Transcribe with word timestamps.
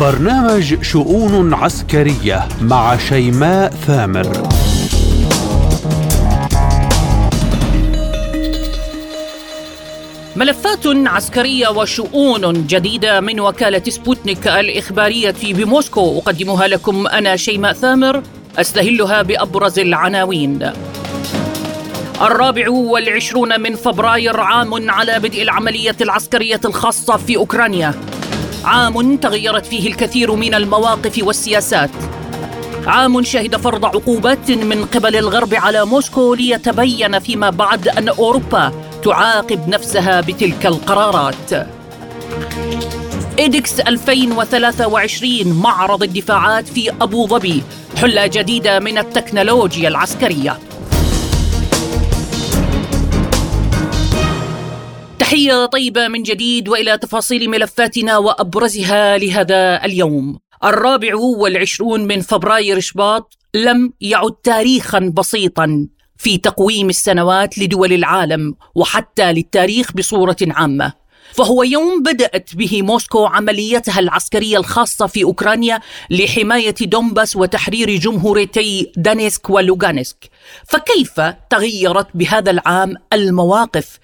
برنامج 0.00 0.82
شؤون 0.82 1.54
عسكرية 1.54 2.48
مع 2.62 2.96
شيماء 2.96 3.70
ثامر. 3.70 4.48
ملفات 10.36 10.86
عسكرية 10.86 11.68
وشؤون 11.68 12.66
جديدة 12.66 13.20
من 13.20 13.40
وكالة 13.40 13.82
سبوتنيك 13.88 14.48
الإخبارية 14.48 15.34
بموسكو. 15.42 16.18
أقدمها 16.18 16.66
لكم 16.66 17.06
أنا 17.06 17.36
شيماء 17.36 17.72
ثامر 17.72 18.22
أستهلها 18.58 19.22
بأبرز 19.22 19.78
العناوين. 19.78 20.72
الرابع 22.22 22.70
والعشرون 22.70 23.60
من 23.60 23.74
فبراير 23.74 24.40
عام 24.40 24.90
على 24.90 25.18
بدء 25.18 25.42
العملية 25.42 25.96
العسكرية 26.00 26.60
الخاصة 26.64 27.16
في 27.16 27.36
أوكرانيا. 27.36 27.94
عام 28.68 29.16
تغيرت 29.16 29.66
فيه 29.66 29.88
الكثير 29.88 30.34
من 30.34 30.54
المواقف 30.54 31.20
والسياسات 31.22 31.90
عام 32.86 33.22
شهد 33.22 33.56
فرض 33.56 33.84
عقوبات 33.84 34.50
من 34.50 34.84
قبل 34.84 35.16
الغرب 35.16 35.54
على 35.54 35.84
موسكو 35.86 36.34
ليتبين 36.34 37.18
فيما 37.18 37.50
بعد 37.50 37.88
أن 37.88 38.08
أوروبا 38.08 38.72
تعاقب 39.04 39.68
نفسها 39.68 40.20
بتلك 40.20 40.66
القرارات. 40.66 41.68
إيدكس 43.38 43.80
2023 43.80 45.52
معرض 45.52 46.02
الدفاعات 46.02 46.68
في 46.68 46.90
أبو 47.00 47.26
ظبي 47.26 47.62
حلة 47.96 48.26
جديدة 48.26 48.78
من 48.78 48.98
التكنولوجيا 48.98 49.88
العسكرية. 49.88 50.58
تحية 55.28 55.66
طيبة 55.66 56.08
من 56.08 56.22
جديد 56.22 56.68
وإلى 56.68 56.98
تفاصيل 56.98 57.50
ملفاتنا 57.50 58.18
وأبرزها 58.18 59.18
لهذا 59.18 59.84
اليوم. 59.84 60.38
الرابع 60.64 61.14
والعشرون 61.14 62.06
من 62.06 62.20
فبراير 62.20 62.80
شباط 62.80 63.38
لم 63.54 63.92
يعد 64.00 64.32
تاريخا 64.32 64.98
بسيطا 64.98 65.88
في 66.16 66.38
تقويم 66.38 66.88
السنوات 66.88 67.58
لدول 67.58 67.92
العالم 67.92 68.54
وحتى 68.74 69.32
للتاريخ 69.32 69.92
بصورة 69.92 70.36
عامة. 70.42 70.92
فهو 71.32 71.62
يوم 71.62 72.02
بدأت 72.02 72.54
به 72.54 72.82
موسكو 72.82 73.26
عمليتها 73.26 74.00
العسكرية 74.00 74.58
الخاصة 74.58 75.06
في 75.06 75.24
أوكرانيا 75.24 75.80
لحماية 76.10 76.74
دومباس 76.80 77.36
وتحرير 77.36 77.90
جمهوريتي 77.90 78.92
دانيسك 78.96 79.50
ولوغانسك 79.50 80.30
فكيف 80.68 81.20
تغيرت 81.50 82.06
بهذا 82.14 82.50
العام 82.50 82.94
المواقف 83.12 83.98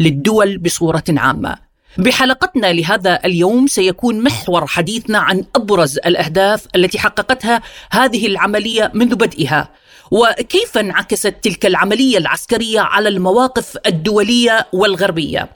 للدول 0.00 0.58
بصورة 0.58 1.04
عامة 1.08 1.56
بحلقتنا 1.98 2.72
لهذا 2.72 3.20
اليوم 3.24 3.66
سيكون 3.66 4.22
محور 4.22 4.66
حديثنا 4.66 5.18
عن 5.18 5.44
أبرز 5.56 5.98
الأهداف 5.98 6.66
التي 6.76 6.98
حققتها 6.98 7.62
هذه 7.90 8.26
العملية 8.26 8.90
منذ 8.94 9.14
بدئها 9.14 9.68
وكيف 10.10 10.78
انعكست 10.78 11.34
تلك 11.42 11.66
العملية 11.66 12.18
العسكرية 12.18 12.80
على 12.80 13.08
المواقف 13.08 13.76
الدولية 13.86 14.66
والغربية. 14.72 15.48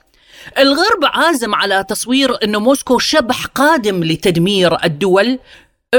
الغرب 0.58 1.04
عازم 1.04 1.54
على 1.54 1.84
تصوير 1.88 2.44
أن 2.44 2.56
موسكو 2.56 2.98
شبح 2.98 3.46
قادم 3.46 4.04
لتدمير 4.04 4.84
الدول 4.84 5.38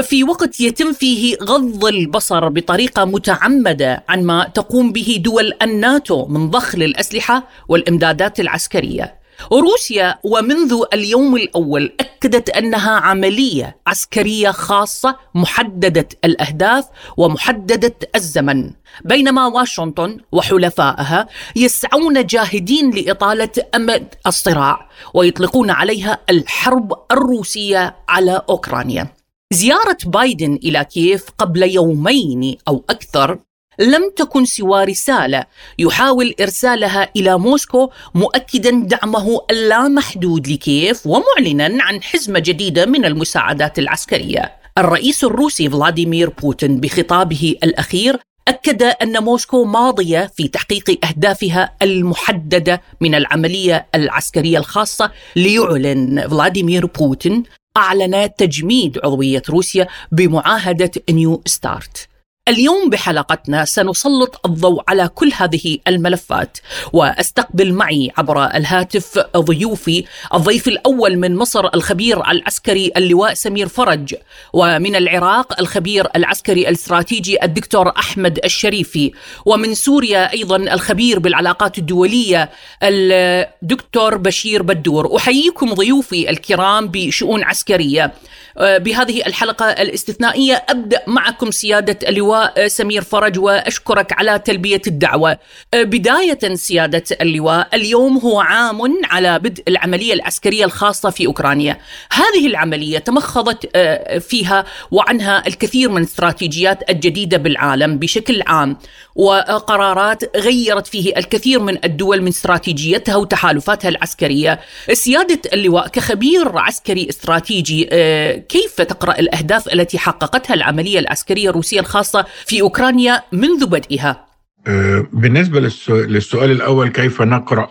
في 0.02 0.24
وقت 0.24 0.60
يتم 0.60 0.92
فيه 0.92 1.36
غض 1.42 1.84
البصر 1.84 2.48
بطريقة 2.48 3.04
متعمدة 3.04 4.04
عن 4.08 4.22
ما 4.22 4.44
تقوم 4.54 4.92
به 4.92 5.20
دول 5.24 5.52
الناتو 5.62 6.26
من 6.26 6.50
ضخ 6.50 6.74
للاسلحه 6.74 7.48
والإمدادات 7.68 8.40
العسكرية. 8.40 9.26
روسيا 9.52 10.18
ومنذ 10.24 10.82
اليوم 10.92 11.36
الأول 11.36 11.92
أكدت 12.00 12.50
أنها 12.50 12.90
عملية 12.90 13.76
عسكرية 13.86 14.50
خاصة 14.50 15.16
محددة 15.34 16.08
الأهداف 16.24 16.84
ومحددة 17.16 17.94
الزمن 18.14 18.70
بينما 19.04 19.46
واشنطن 19.46 20.18
وحلفائها 20.32 21.28
يسعون 21.56 22.26
جاهدين 22.26 22.90
لإطالة 22.90 23.50
أمد 23.74 24.14
الصراع 24.26 24.88
ويطلقون 25.14 25.70
عليها 25.70 26.18
الحرب 26.30 26.92
الروسية 27.12 27.96
على 28.08 28.42
أوكرانيا 28.48 29.15
زيارة 29.52 29.96
بايدن 30.06 30.58
إلى 30.64 30.84
كييف 30.84 31.24
قبل 31.38 31.62
يومين 31.62 32.56
أو 32.68 32.84
أكثر 32.90 33.38
لم 33.78 34.10
تكن 34.16 34.44
سوى 34.44 34.84
رسالة 34.84 35.44
يحاول 35.78 36.34
إرسالها 36.40 37.10
إلى 37.16 37.38
موسكو 37.38 37.90
مؤكدا 38.14 38.70
دعمه 38.70 39.40
اللامحدود 39.50 40.48
لكييف 40.48 41.06
ومعلنا 41.06 41.84
عن 41.84 42.02
حزمة 42.02 42.38
جديدة 42.38 42.86
من 42.86 43.04
المساعدات 43.04 43.78
العسكرية. 43.78 44.52
الرئيس 44.78 45.24
الروسي 45.24 45.70
فلاديمير 45.70 46.30
بوتين 46.30 46.80
بخطابه 46.80 47.54
الأخير 47.64 48.18
أكد 48.48 48.82
أن 48.82 49.22
موسكو 49.22 49.64
ماضية 49.64 50.30
في 50.36 50.48
تحقيق 50.48 51.06
أهدافها 51.06 51.72
المحددة 51.82 52.82
من 53.00 53.14
العملية 53.14 53.86
العسكرية 53.94 54.58
الخاصة 54.58 55.10
ليعلن 55.36 56.28
فلاديمير 56.28 56.86
بوتين 56.86 57.42
أعلن 57.76 58.30
تجميد 58.38 58.98
عضوية 59.04 59.42
روسيا 59.50 59.86
بمعاهدة 60.12 60.90
نيو 61.10 61.42
ستارت. 61.46 62.08
اليوم 62.48 62.90
بحلقتنا 62.90 63.64
سنسلط 63.64 64.40
الضوء 64.46 64.82
على 64.88 65.08
كل 65.08 65.32
هذه 65.36 65.78
الملفات 65.88 66.58
واستقبل 66.92 67.72
معي 67.72 68.10
عبر 68.18 68.44
الهاتف 68.44 69.18
ضيوفي 69.36 70.04
الضيف 70.34 70.68
الأول 70.68 71.16
من 71.16 71.36
مصر 71.36 71.74
الخبير 71.74 72.30
العسكري 72.30 72.92
اللواء 72.96 73.34
سمير 73.34 73.68
فرج 73.68 74.14
ومن 74.52 74.96
العراق 74.96 75.60
الخبير 75.60 76.08
العسكري 76.16 76.68
الاستراتيجي 76.68 77.44
الدكتور 77.44 77.92
أحمد 77.98 78.38
الشريفي 78.44 79.12
ومن 79.46 79.74
سوريا 79.74 80.32
أيضا 80.32 80.56
الخبير 80.56 81.18
بالعلاقات 81.18 81.78
الدولية 81.78 82.50
الدكتور 82.82 84.16
بشير 84.16 84.62
بدور. 84.62 85.16
أحييكم 85.16 85.74
ضيوفي 85.74 86.30
الكرام 86.30 86.88
بشؤون 86.88 87.44
عسكرية. 87.44 88.12
بهذه 88.60 89.26
الحلقة 89.26 89.66
الاستثنائية 89.66 90.64
أبدأ 90.68 91.02
معكم 91.06 91.50
سيادة 91.50 92.08
اللواء 92.08 92.35
سمير 92.66 93.02
فرج 93.02 93.38
وأشكرك 93.38 94.12
على 94.12 94.38
تلبية 94.38 94.82
الدعوة. 94.86 95.38
بداية 95.74 96.54
سيادة 96.54 97.04
اللواء، 97.20 97.68
اليوم 97.74 98.18
هو 98.18 98.40
عام 98.40 98.76
على 99.04 99.38
بدء 99.38 99.62
العملية 99.68 100.14
العسكرية 100.14 100.64
الخاصة 100.64 101.10
في 101.10 101.26
أوكرانيا. 101.26 101.78
هذه 102.12 102.46
العملية 102.46 102.98
تمخضت 102.98 103.70
آه، 103.74 104.18
فيها 104.18 104.64
وعنها 104.90 105.46
الكثير 105.46 105.90
من 105.90 105.98
الاستراتيجيات 105.98 106.90
الجديدة 106.90 107.36
بالعالم 107.36 107.98
بشكل 107.98 108.42
عام 108.46 108.76
وقرارات 109.14 110.36
غيرت 110.36 110.86
فيه 110.86 111.16
الكثير 111.16 111.60
من 111.60 111.84
الدول 111.84 112.22
من 112.22 112.28
استراتيجيتها 112.28 113.16
وتحالفاتها 113.16 113.88
العسكرية. 113.88 114.60
سيادة 114.92 115.40
اللواء 115.52 115.88
كخبير 115.88 116.58
عسكري 116.58 117.08
استراتيجي 117.08 117.88
آه، 117.92 118.36
كيف 118.36 118.80
تقرأ 118.80 119.18
الأهداف 119.18 119.72
التي 119.72 119.98
حققتها 119.98 120.54
العملية 120.54 120.98
العسكرية 120.98 121.50
الروسية 121.50 121.80
الخاصة 121.80 122.25
في 122.46 122.60
أوكرانيا 122.60 123.22
منذ 123.32 123.66
بدئها 123.66 124.26
أه، 124.66 125.06
بالنسبة 125.12 125.60
للسؤال 125.88 126.50
الأول 126.50 126.88
كيف 126.88 127.22
نقرأ 127.22 127.70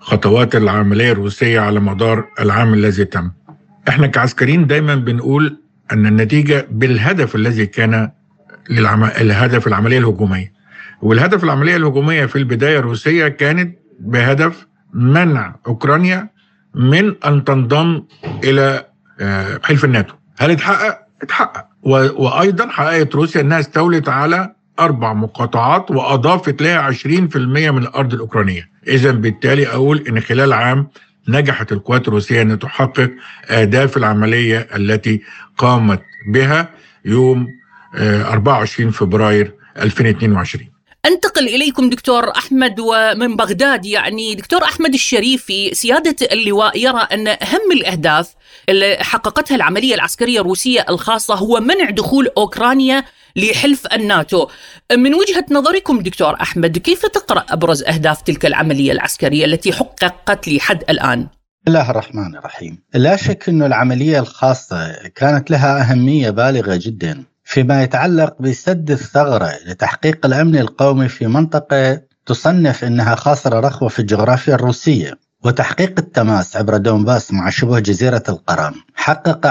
خطوات 0.00 0.56
العملية 0.56 1.12
الروسية 1.12 1.60
على 1.60 1.80
مدار 1.80 2.24
العام 2.40 2.74
الذي 2.74 3.04
تم 3.04 3.30
إحنا 3.88 4.06
كعسكريين 4.06 4.66
دايما 4.66 4.94
بنقول 4.94 5.56
أن 5.92 6.06
النتيجة 6.06 6.66
بالهدف 6.70 7.34
الذي 7.34 7.66
كان. 7.66 8.10
الهدف 8.70 9.66
العملية 9.66 9.98
الهجومية 9.98 10.52
والهدف 11.02 11.44
العملية 11.44 11.76
الهجومية 11.76 12.26
في 12.26 12.36
البداية 12.36 12.78
الروسية 12.78 13.28
كانت 13.28 13.78
بهدف 14.00 14.66
منع 14.94 15.56
أوكرانيا 15.66 16.28
من 16.74 17.14
أن 17.24 17.44
تنضم 17.44 18.02
إلى 18.44 18.86
أه، 19.20 19.60
حلف 19.64 19.84
الناتو 19.84 20.14
هل 20.38 20.50
اتحقق؟ 20.50 21.03
اتحقق. 21.24 21.64
وأيضا 21.82 22.68
حققت 22.68 23.14
روسيا 23.14 23.40
إنها 23.40 23.60
استولت 23.60 24.08
على 24.08 24.54
أربع 24.80 25.12
مقاطعات 25.12 25.90
وأضافت 25.90 26.62
لها 26.62 26.78
20% 26.78 27.36
من 27.70 27.78
الأرض 27.78 28.14
الأوكرانية. 28.14 28.68
اذا 28.88 29.10
بالتالي 29.10 29.66
أقول 29.66 30.04
إن 30.08 30.20
خلال 30.20 30.52
عام 30.52 30.88
نجحت 31.28 31.72
القوات 31.72 32.08
الروسية 32.08 32.42
أن 32.42 32.58
تحقق 32.58 33.10
أهداف 33.50 33.96
العملية 33.96 34.68
التي 34.76 35.22
قامت 35.58 36.02
بها 36.28 36.68
يوم 37.04 37.46
24 37.96 38.88
آه، 38.88 38.92
فبراير 38.92 39.54
2022 39.78 40.73
أنتقل 41.06 41.48
إليكم 41.48 41.90
دكتور 41.90 42.30
أحمد 42.36 42.80
ومن 42.80 43.36
بغداد 43.36 43.86
يعني 43.86 44.34
دكتور 44.34 44.64
أحمد 44.64 44.94
الشريفي 44.94 45.74
سيادة 45.74 46.16
اللواء 46.32 46.78
يرى 46.78 47.08
أن 47.12 47.28
أهم 47.28 47.72
الأهداف 47.72 48.34
اللي 48.68 48.96
حققتها 49.00 49.54
العملية 49.54 49.94
العسكرية 49.94 50.40
الروسية 50.40 50.86
الخاصة 50.88 51.34
هو 51.34 51.60
منع 51.60 51.90
دخول 51.90 52.28
أوكرانيا 52.38 53.04
لحلف 53.36 53.86
الناتو. 53.92 54.46
من 54.92 55.14
وجهة 55.14 55.44
نظركم 55.50 56.00
دكتور 56.00 56.34
أحمد 56.40 56.78
كيف 56.78 57.06
تقرأ 57.06 57.44
أبرز 57.50 57.82
أهداف 57.82 58.22
تلك 58.22 58.46
العملية 58.46 58.92
العسكرية 58.92 59.44
التي 59.44 59.72
حققت 59.72 60.48
لحد 60.48 60.84
الآن؟ 60.90 61.28
الله 61.68 61.90
الرحمن 61.90 62.36
الرحيم 62.36 62.78
لا 62.94 63.16
شك 63.16 63.48
أن 63.48 63.62
العملية 63.62 64.18
الخاصة 64.18 64.92
كانت 65.14 65.50
لها 65.50 65.90
أهمية 65.90 66.30
بالغة 66.30 66.80
جدا 66.82 67.24
فيما 67.44 67.82
يتعلق 67.82 68.42
بسد 68.42 68.90
الثغرة 68.90 69.52
لتحقيق 69.66 70.26
الأمن 70.26 70.56
القومي 70.56 71.08
في 71.08 71.26
منطقة 71.26 72.00
تصنف 72.26 72.84
أنها 72.84 73.14
خاصرة 73.14 73.60
رخوة 73.60 73.88
في 73.88 73.98
الجغرافيا 73.98 74.54
الروسية 74.54 75.18
وتحقيق 75.44 75.94
التماس 75.98 76.56
عبر 76.56 76.76
دونباس 76.76 77.32
مع 77.32 77.50
شبه 77.50 77.78
جزيرة 77.78 78.22
القرم 78.28 78.74
حقق 78.94 79.46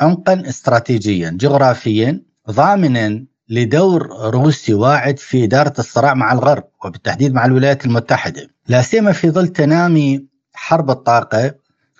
عمقا, 0.00 0.42
استراتيجيا 0.48 1.30
جغرافيا 1.30 2.22
ضامنا 2.50 3.24
لدور 3.48 4.30
روسي 4.34 4.74
واعد 4.74 5.18
في 5.18 5.44
إدارة 5.44 5.72
الصراع 5.78 6.14
مع 6.14 6.32
الغرب 6.32 6.64
وبالتحديد 6.84 7.34
مع 7.34 7.44
الولايات 7.44 7.84
المتحدة. 7.84 8.48
لا 8.68 8.82
سيما 8.82 9.12
في 9.12 9.30
ظل 9.30 9.48
تنامي 9.48 10.26
حرب 10.54 10.90
الطاقة 10.90 11.54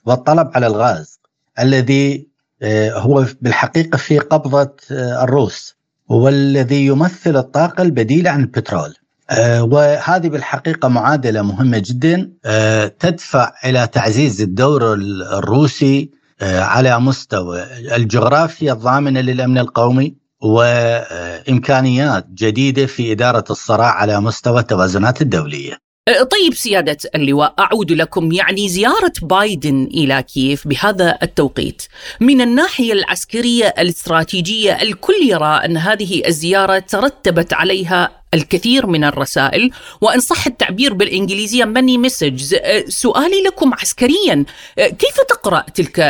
والطلب 0.05 0.51
على 0.55 0.67
الغاز 0.67 1.21
الذي 1.59 2.28
هو 2.93 3.27
بالحقيقة 3.41 3.97
في 3.97 4.19
قبضة 4.19 4.77
آه، 4.93 5.25
الروس. 5.25 5.77
والذي 6.09 6.87
يمثل 6.87 7.37
الطاقة 7.37 7.83
البديلة 7.83 8.31
عن 8.31 8.41
البترول. 8.41 8.95
آه، 9.31 9.63
وهذه 9.63 10.29
بالحقيقة 10.29 10.89
معادلة 10.89 11.43
مهمة 11.43 11.83
جدا. 11.87 12.33
تدفع 12.99 13.53
إلى 13.65 13.87
تعزيز 13.87 14.41
الدور 14.43 14.95
الروسي 14.95 16.11
على 16.43 17.01
مستوى 17.01 17.63
الجغرافيا 17.97 18.73
الضامنة 18.73 19.21
للأمن 19.21 19.59
القومي 19.59 20.17
وإمكانيات 20.43 22.27
جديدة 22.35 22.87
في 22.87 23.13
إدارة 23.13 23.45
الصراع 23.51 23.91
على 23.91 24.21
مستوى 24.21 24.61
التوازنات 24.61 25.23
الدولية. 25.23 25.88
طيب 26.09 26.55
سيادة 26.55 26.97
اللواء 27.15 27.55
أعود 27.59 27.93
لكم. 27.93 28.33
يعني 28.33 28.69
زيارة 28.69 29.13
بايدن 29.23 29.85
إلى 29.85 30.23
كييف 30.23 30.69
بهذا 30.69 31.19
التوقيت. 31.23 31.83
من 32.21 32.41
الناحية 32.41 32.93
العسكرية 32.93 33.75
الاستراتيجية 33.79 34.83
الكل 34.83 35.23
يرى 35.23 35.61
أن 35.65 35.77
هذه 35.77 36.23
الزيارة 36.27 36.79
ترتبت 36.79 37.53
عليها 37.53 38.11
الكثير 38.35 38.87
من 38.87 39.05
الرسائل. 39.05 39.71
وإن 40.01 40.21
صح 40.21 40.47
التعبير 40.47 40.95
بالإنجليزية 40.95 41.65
ماني 41.65 41.97
أه، 41.97 42.85
سؤالي 42.89 43.43
لكم 43.47 43.75
عسكريا 43.75 44.45
أه، 44.79 44.89
كيف 44.89 45.17
تقرأ 45.29 45.65
تلك 45.75 46.01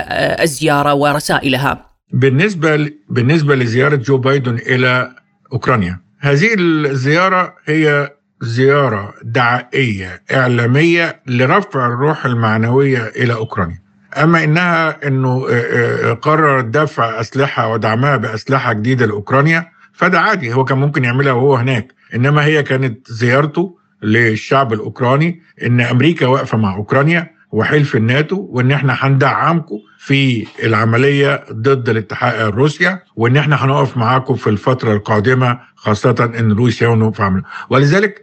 الزيارة 0.41 0.95
ورسائلها؟ 0.95 1.89
بالنسبة 2.13 2.91
بالنسبة 3.09 3.55
لزيارة 3.55 3.97
جو 3.97 4.19
بايدن 4.19 4.55
إلى 4.55 5.15
أوكرانيا 5.53 6.01
هذه 6.21 6.55
الزيارة 6.59 7.55
هي 7.65 8.11
زيارة 8.41 9.15
دعائية 9.23 10.23
إعلامية 10.33 11.21
لرفع 11.27 11.87
الروح 11.87 12.27
المعنوية 12.27 13.07
إلى 13.07 13.35
أوكرانيا. 13.35 13.83
أما 14.17 14.45
إنها 14.45 15.07
أنه 15.07 15.47
آه، 15.51 16.11
آه، 16.11 16.13
قرر 16.13 16.61
دفع 16.61 17.21
أسلحة 17.21 17.73
ودعمها 17.73 18.17
بأسلحة 18.17 18.73
جديدة 18.73 19.07
لأوكرانيا 19.07 19.69
فده 19.93 20.21
عادي 20.21 20.55
هو 20.55 20.65
كان 20.65 20.79
ممكن 20.79 21.05
يعملها 21.05 21.33
وهو 21.33 21.55
هناك. 21.57 21.95
إنما 22.15 22.45
هي 22.45 22.63
كانت 22.63 23.13
زيارته 23.13 23.79
للشعب 24.03 24.73
الأوكراني 24.73 25.43
إن 25.63 25.81
أمريكا 25.81 26.27
واقفة 26.27 26.59
مع 26.59 26.75
أوكرانيا 26.75 27.38
وحلف 27.53 27.97
الناتو 27.97 28.47
وإن 28.51 28.71
إحنا 28.73 28.97
هندعمكم 29.01 29.79
في 29.99 30.47
العملية 30.65 31.45
ضد 31.53 31.89
الاتحاد 31.89 32.55
روسيا 32.55 33.03
وإن 33.17 33.37
إحنا 33.37 33.65
هنقف 33.65 33.97
معاكم 33.97 34.35
في 34.35 34.51
الفترة 34.51 34.93
القادمة 34.93 35.59
خاصة 35.77 36.33
إن 36.39 36.53
روسيا 36.53 36.89
ونوقف 36.89 37.21
عمل. 37.21 37.43
ولذلك 37.71 38.23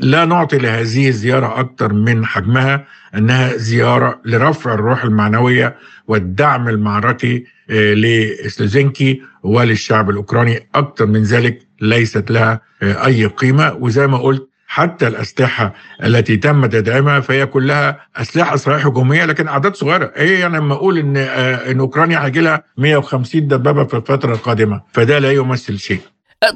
لا 0.00 0.24
نعطي 0.24 0.58
لهذه 0.58 1.08
الزيارة 1.08 1.60
أكثر 1.60 1.92
من 1.92 2.26
حجمها 2.26 2.84
أنها 3.14 3.56
زيارة 3.56 4.20
لرفع 4.24 4.74
الروح 4.74 5.04
المعنوية 5.04 5.76
والدعم 6.08 6.68
المعركي 6.68 7.44
آه، 7.70 7.94
لسلوزينكي 7.94 9.22
وللشعب 9.42 10.10
الأوكراني. 10.10 10.68
أكثر 10.74 11.06
من 11.06 11.22
ذلك 11.22 11.58
ليست 11.80 12.30
لها 12.30 12.60
آه، 12.82 13.06
أي 13.06 13.26
قيمة. 13.26 13.72
وزي 13.74 14.06
ما 14.06 14.18
قلت 14.18 14.48
حتى 14.66 15.06
الأسلحة 15.06 15.74
التي 16.04 16.36
تم 16.36 16.66
تدعيمها 16.66 17.20
فهي 17.20 17.46
كلها 17.46 18.00
أسلحة 18.16 18.56
صحيح 18.56 18.86
هجومية 18.86 19.24
لكن 19.24 19.48
أعداد 19.48 19.76
صغيرة. 19.76 20.12
إيه 20.16 20.40
يعني 20.40 20.56
لما 20.56 20.74
أقول 20.74 20.98
إن 20.98 21.16
آه، 21.16 21.70
إن 21.70 21.80
أوكرانيا 21.80 22.24
هيجي 22.24 22.40
لها 22.40 22.62
150 22.76 23.48
دبابة 23.48 23.84
في 23.84 23.94
الفترة 23.96 24.34
القادمة؟ 24.34 24.82
فده 24.92 25.18
لا 25.18 25.32
يمثل 25.32 25.78
شيء. 25.78 26.00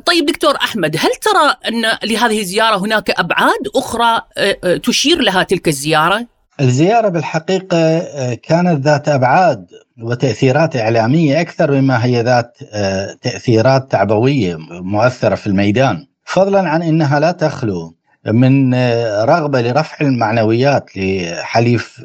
طيب 0.06 0.26
دكتور 0.26 0.56
أحمد 0.56 0.96
هل 0.96 1.10
ترى 1.22 1.54
أن 1.68 2.08
لهذه 2.10 2.40
الزيارة 2.40 2.76
هناك 2.76 3.10
أبعاد 3.10 3.68
أخرى 3.76 4.20
آه، 4.38 4.76
تشير 4.76 5.18
لها 5.20 5.42
تلك 5.42 5.68
الزيارة؟ 5.68 6.26
الزيارة 6.60 7.08
بالحقيقة 7.08 7.98
كانت 8.34 8.84
ذات 8.84 9.08
أبعاد 9.08 9.66
وتأثيرات 10.02 10.76
إعلامية 10.76 11.40
أكثر 11.40 11.72
مما 11.72 12.04
هي 12.04 12.22
ذات 12.22 12.58
تأثيرات 13.22 13.90
تعبوية 13.90 14.56
مؤثرة 14.70 15.34
في 15.34 15.46
الميدان، 15.46 16.06
فضلا 16.24 16.68
عن 16.68 16.82
إنها 16.82 17.20
لا 17.20 17.32
تخلو. 17.32 17.96
من 18.26 18.74
رغبة 19.24 19.60
لرفع 19.60 19.96
المعنويات 20.06 20.90
لحليف 20.96 22.02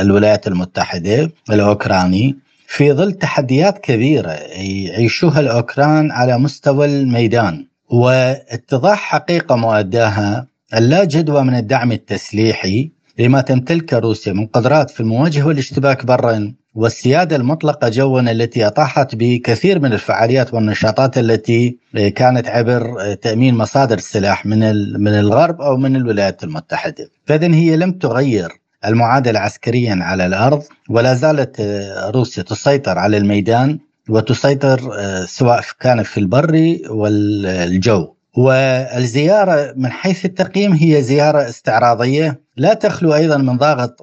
الولايات 0.00 0.46
المتحدة 0.46 1.30
الأوكراني 1.50 2.36
في 2.66 2.92
ظل 2.92 3.12
تحديات 3.12 3.78
كبيرة 3.78 4.30
يعيشوها 4.30 5.40
الأوكران 5.40 6.10
على 6.10 6.38
مستوى 6.38 6.86
الميدان. 6.86 7.66
واتضاح 7.90 8.98
حقيقة 8.98 9.56
مؤداها 9.56 10.46
اللا 10.74 11.04
جدوى 11.04 11.42
من 11.42 11.54
الدعم 11.56 11.92
التسليحي 11.92 12.90
لما 13.18 13.40
تمتلكه 13.40 13.98
روسيا 13.98 14.32
من 14.32 14.46
قدرات 14.46 14.90
في 14.90 15.00
المواجهة 15.00 15.46
والاشتباك 15.46 16.06
برا 16.06 16.52
والسيادة 16.76 17.36
المطلقة 17.36 17.88
جوا 17.88 18.20
التي 18.20 18.66
أطاحت 18.66 19.14
بكثير 19.14 19.78
من 19.80 19.92
الفعاليات 19.92 20.54
والنشاطات 20.54 21.18
التي 21.18 21.78
كانت 22.14 22.48
عبر 22.48 23.14
تأمين 23.14 23.54
مصادر 23.54 23.96
السلاح 23.96 24.46
من 24.46 24.58
من 25.00 25.08
الغرب 25.18 25.60
أو 25.60 25.76
من 25.76 25.96
الولايات 25.96 26.44
المتحدة، 26.44 27.08
فاذا 27.26 27.54
هي 27.54 27.76
لم 27.76 27.92
تغير 27.92 28.48
المعادلة 28.84 29.40
عسكريا 29.40 29.98
على 30.02 30.26
الأرض 30.26 30.62
ولا 30.90 31.14
زالت 31.14 31.60
آه، 31.60 32.10
روسيا 32.10 32.42
تسيطر 32.42 32.98
على 32.98 33.16
الميدان 33.16 33.78
وتسيطر 34.08 34.90
آه، 34.98 35.24
سواء 35.24 35.60
كان 35.80 36.02
في 36.02 36.20
البر 36.20 36.78
والجو. 36.90 38.15
والزيارة 38.36 39.72
من 39.76 39.92
حيث 39.92 40.24
التقييم 40.24 40.72
هي 40.72 41.02
زيارة 41.02 41.48
استعراضية. 41.48 42.40
لا 42.56 42.74
تخلو 42.74 43.14
أيضا 43.14 43.36
من 43.36 43.56
ضغط 43.56 44.02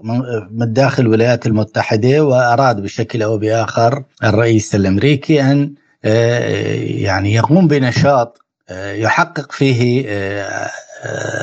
من 0.52 0.74
داخل 0.74 1.04
الولايات 1.04 1.48
المتحدة 1.48 2.24
وأراد 2.24 2.82
بشكل 2.82 3.24
أو 3.24 3.38
بآخر 3.38 4.04
الرئيس 4.24 4.76
الأمريكي 4.76 5.42
أن 5.42 5.74
آه، 6.06 6.74
يعني 6.84 7.34
يقوم 7.34 7.68
بنشاط 7.68 8.40
يحقق 8.72 9.52
فيه 9.52 10.06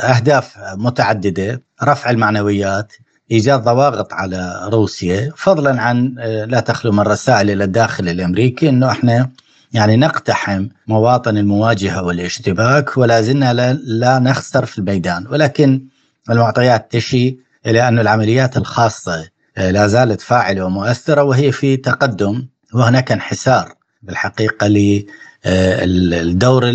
أهداف 0.02 0.56
متعددة 0.76 1.62
رفع 1.82 2.10
المعنويات 2.10 2.92
إيجاد 3.30 3.62
ضواغط 3.62 4.12
على 4.12 4.68
روسيا. 4.72 5.32
فضلا 5.36 5.82
عن 5.82 6.14
آه، 6.18 6.44
لا 6.44 6.60
تخلو 6.60 6.92
من 6.92 7.00
رسائل 7.00 7.50
إلى 7.50 7.64
الداخل 7.64 8.08
الأمريكي 8.08 8.68
أنه 8.68 8.90
إحنا 8.90 9.30
يعني 9.72 9.96
نقتحم 9.96 10.68
مواطن 10.86 11.36
المواجهة 11.38 12.02
والاشتباك 12.02 12.98
ولا 12.98 13.20
زلنا 13.20 13.72
لا 13.84 14.18
نخسر 14.18 14.66
في 14.66 14.78
الميدان 14.78 15.26
ولكن 15.26 15.84
المعطيات 16.30 16.92
تشي 16.92 17.38
إلى 17.66 17.88
أن 17.88 17.98
العمليات 17.98 18.56
الخاصة 18.56 19.28
آه، 19.56 19.70
لا 19.70 19.86
زالت 19.86 20.20
فاعلة 20.20 20.64
ومؤثرة 20.64 21.22
وهي 21.22 21.52
في 21.52 21.76
تقدم 21.76 22.46
وهناك 22.74 23.12
انحسار 23.12 23.74
بالحقيقة 24.02 24.66
للدور 24.66 26.64
آه، 26.64 26.70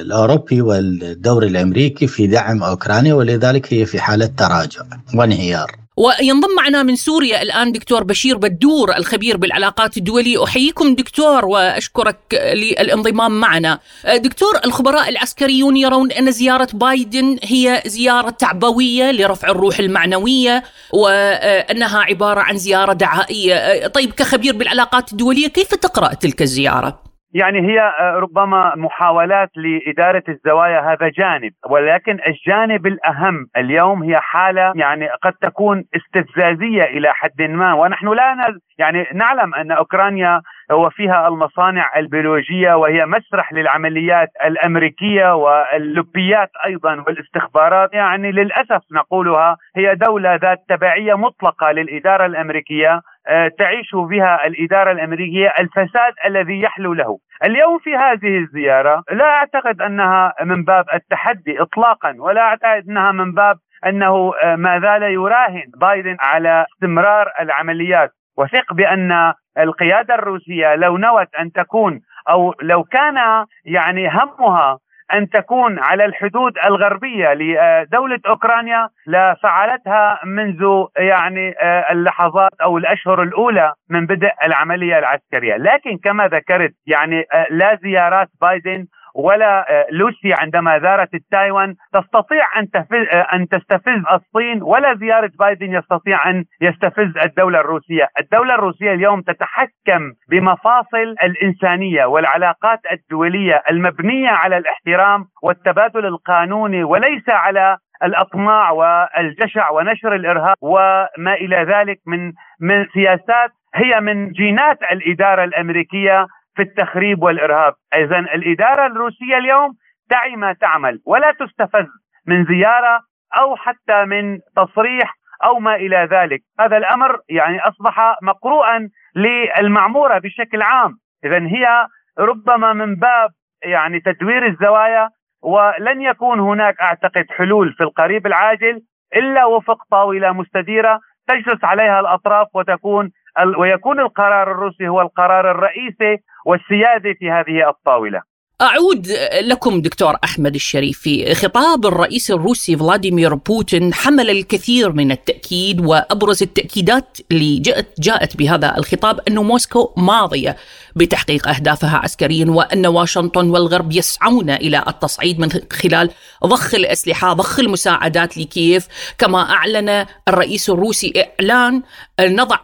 الأوروبي 0.00 0.62
والدور 0.62 1.42
الأمريكي 1.42 2.06
في 2.06 2.26
دعم 2.26 2.62
أوكرانيا 2.62 3.14
ولذلك 3.14 3.72
هي 3.74 3.86
في 3.86 4.00
حالة 4.00 4.26
تراجع 4.26 4.82
وانهيار. 5.14 5.81
وينضم 5.96 6.54
معنا 6.56 6.82
من 6.82 6.96
سوريا 6.96 7.42
الآن 7.42 7.72
دكتور 7.72 8.04
بشير 8.04 8.36
بدور 8.36 8.96
الخبير 8.96 9.36
بالعلاقات 9.36 9.96
الدولية. 9.96 10.44
أحييكم 10.44 10.94
دكتور 10.94 11.44
وأشكرك 11.44 12.18
للانضمام 12.54 13.40
معنا. 13.40 13.78
دكتور 14.14 14.60
الخبراء 14.64 15.08
العسكريون 15.08 15.76
يرون 15.76 16.12
أن 16.12 16.30
زيارة 16.30 16.68
بايدن 16.72 17.38
هي 17.42 17.82
زيارة 17.86 18.30
تعبوية 18.30 19.10
لرفع 19.10 19.48
الروح 19.48 19.78
المعنوية 19.78 20.62
وأنها 20.92 21.98
عبارة 21.98 22.40
عن 22.40 22.58
زيارة 22.58 22.92
دعائية. 22.92 23.86
طيب 23.86 24.12
كخبير 24.12 24.56
بالعلاقات 24.56 25.12
الدولية 25.12 25.48
كيف 25.48 25.74
تقرأ 25.74 26.14
تلك 26.14 26.42
الزيارة؟ 26.42 27.11
يعني 27.34 27.60
هي 27.60 27.80
آه، 27.80 28.16
ربما 28.16 28.72
محاولات 28.76 29.50
لإدارة 29.56 30.22
الزوايا 30.28 30.80
هذا 30.80 31.08
جانب 31.08 31.52
ولكن 31.70 32.18
الجانب 32.26 32.86
الأهم 32.86 33.46
اليوم 33.56 34.02
هي 34.02 34.20
حالة 34.20 34.72
يعني 34.76 35.08
قد 35.22 35.32
تكون 35.32 35.84
استفزازية 35.96 36.82
إلى 36.82 37.12
حد 37.12 37.42
ما 37.42 37.74
ونحن 37.74 38.08
لا 38.08 38.58
يعني 38.78 39.06
نعلم 39.14 39.54
أن 39.54 39.72
أوكرانيا 39.72 40.40
وفيها 40.74 41.28
المصانع 41.28 41.90
البيولوجية 41.96 42.74
وهي 42.74 43.06
مسرح 43.06 43.52
للعمليات 43.52 44.28
الأمريكية 44.44 45.34
واللبيات 45.34 46.50
أيضا 46.66 47.04
والاستخبارات. 47.06 47.94
يعني 47.94 48.32
للأسف 48.32 48.82
نقولها 48.92 49.56
هي 49.76 49.94
دولة 49.94 50.34
ذات 50.34 50.58
تبعية 50.68 51.14
مطلقة 51.14 51.72
للإدارة 51.72 52.26
الأمريكية 52.26 53.00
آه، 53.28 53.48
تعيش 53.58 53.94
بها 53.94 54.46
الإدارة 54.46 54.92
الأمريكية 54.92 55.54
الفساد 55.58 56.12
الذي 56.26 56.60
يحلو 56.60 56.94
له. 56.94 57.18
اليوم 57.44 57.78
في 57.78 57.96
هذه 57.96 58.38
الزيارة 58.38 59.02
لا 59.10 59.24
أعتقد 59.24 59.82
أنها 59.82 60.34
من 60.42 60.64
باب 60.64 60.84
التحدي 60.94 61.62
إطلاقا 61.62 62.14
ولا 62.18 62.40
أعتقد 62.40 62.88
أنها 62.88 63.12
من 63.12 63.32
باب 63.32 63.56
أنه 63.86 64.32
آه، 64.42 64.56
ما 64.56 64.80
زال 64.80 65.02
يراهن 65.02 65.64
بايدن 65.80 66.16
على 66.20 66.66
استمرار 66.74 67.28
العمليات. 67.40 68.10
وثق 68.38 68.72
بأن 68.72 69.32
القيادة 69.58 70.14
الروسية 70.14 70.74
لو 70.74 70.96
نوت 70.96 71.34
أن 71.40 71.52
تكون 71.52 72.00
أو 72.28 72.54
لو 72.62 72.84
كان 72.84 73.46
يعني 73.64 74.08
همها 74.08 74.78
أن 75.14 75.28
تكون 75.28 75.78
على 75.78 76.04
الحدود 76.04 76.52
الغربية 76.64 77.34
لدولة 77.34 78.20
أوكرانيا 78.26 78.88
لفعلتها 79.06 80.20
منذ 80.24 80.84
يعني 80.96 81.54
آه، 81.60 81.92
اللحظات 81.92 82.52
أو 82.62 82.78
الأشهر 82.78 83.22
الأولى 83.22 83.72
من 83.90 84.06
بدء 84.06 84.30
العملية 84.44 84.98
العسكرية، 84.98 85.56
لكن 85.56 85.98
كما 86.04 86.28
ذكرت 86.28 86.72
يعني 86.86 87.24
آه، 87.32 87.46
لا 87.50 87.78
زيارات 87.82 88.28
بايدن 88.40 88.86
ولا 89.14 89.70
آه، 89.70 89.86
لوسي 89.90 90.32
عندما 90.32 90.78
زارت 90.78 91.14
التايوان 91.14 91.74
تستطيع 91.92 92.44
أن 92.58 92.68
آه، 93.12 93.26
أن 93.32 93.48
تستفز 93.48 94.02
الصين 94.12 94.62
ولا 94.62 94.94
زيارة 94.94 95.30
بايدن 95.38 95.74
يستطيع 95.74 96.30
أن 96.30 96.44
يستفز 96.60 97.18
الدولة 97.24 97.60
الروسية، 97.60 98.08
الدولة 98.20 98.54
الروسية 98.54 98.92
اليوم 98.92 99.20
تتحكم 99.20 100.12
بمفاصل 100.30 101.14
الإنسانية 101.22 102.04
والعلاقات 102.04 102.78
الدولية 102.92 103.62
المبنية 103.70 104.28
على 104.28 104.56
الاحترام 104.56 105.24
والتبادل 105.42 106.06
القانوني 106.06 106.84
وليس 106.84 107.28
على 107.28 107.76
الأطماع 108.04 108.70
والجشع 108.70 109.70
ونشر 109.70 110.14
الإرهاب 110.14 110.54
وما 110.60 111.34
إلى 111.34 111.56
ذلك 111.56 111.98
من 112.06 112.32
من 112.60 112.86
سياسات 112.94 113.50
هي 113.74 114.00
من 114.00 114.32
جينات 114.32 114.78
الإدارة 114.92 115.44
الأمريكية 115.44 116.26
في 116.54 116.62
التخريب 116.62 117.22
والإرهاب، 117.22 117.74
اذا 117.94 118.18
الإدارة 118.18 118.86
الروسية 118.86 119.38
اليوم 119.38 119.72
تعي 120.10 120.36
ما 120.36 120.52
تعمل 120.52 121.00
ولا 121.06 121.32
تستفز 121.32 121.86
من 122.26 122.44
زيارة 122.44 123.00
أو 123.38 123.56
حتى 123.56 124.04
من 124.04 124.38
تصريح 124.56 125.14
أو 125.44 125.58
ما 125.58 125.74
إلى 125.74 126.08
ذلك، 126.10 126.40
هذا 126.60 126.76
الأمر 126.76 127.18
يعني 127.28 127.60
أصبح 127.60 128.16
مقروءا 128.22 128.88
للمعمورة 129.16 130.18
بشكل 130.18 130.62
عام، 130.62 130.92
اذا 131.24 131.38
هي 131.38 131.86
ربما 132.18 132.72
من 132.72 132.94
باب 132.94 133.30
يعني 133.64 134.00
تدوير 134.00 134.46
الزوايا 134.46 135.08
ولن 135.42 136.02
يكون 136.02 136.40
هناك 136.40 136.80
أعتقد 136.80 137.26
حلول 137.30 137.72
في 137.72 137.82
القريب 137.82 138.26
العاجل 138.26 138.80
إلا 139.16 139.44
وفق 139.44 139.78
طاولة 139.90 140.32
مستديرة 140.32 141.00
تجلس 141.28 141.64
عليها 141.64 142.00
الأطراف 142.00 142.46
وتكون 142.54 143.10
ويكون 143.58 144.00
القرار 144.00 144.52
الروسي 144.52 144.88
هو 144.88 145.00
القرار 145.00 145.50
الرئيسي 145.50 146.22
والسيادة 146.46 147.14
في 147.18 147.30
هذه 147.30 147.68
الطاولة. 147.68 148.32
أعود 148.62 149.06
لكم 149.42 149.82
دكتور 149.82 150.16
أحمد 150.24 150.54
الشريفي 150.54 151.34
خطاب 151.34 151.86
الرئيس 151.86 152.30
الروسي 152.30 152.76
فلاديمير 152.76 153.34
بوتين 153.34 153.94
حمل 153.94 154.30
الكثير 154.30 154.92
من 154.92 155.12
التأكيد 155.12 155.86
وأبرز 155.86 156.42
التأكيدات 156.42 157.18
اللي 157.30 157.58
جاءت, 157.58 158.00
جاءت 158.00 158.36
بهذا 158.36 158.78
الخطاب 158.78 159.20
أن 159.28 159.38
موسكو 159.38 159.94
ماضية 159.96 160.56
بتحقيق 160.96 161.48
أهدافها 161.48 161.96
عسكريا 161.96 162.46
وأن 162.50 162.86
واشنطن 162.86 163.50
والغرب 163.50 163.92
يسعون 163.92 164.50
إلى 164.50 164.84
التصعيد 164.88 165.40
من 165.40 165.48
خلال 165.72 166.10
ضخ 166.46 166.74
الأسلحة 166.74 167.32
ضخ 167.32 167.58
المساعدات 167.60 168.38
لكييف 168.38 168.88
كما 169.18 169.50
أعلن 169.50 170.06
الرئيس 170.28 170.70
الروسي 170.70 171.12
إعلان 171.16 171.82
نضع 172.20 172.58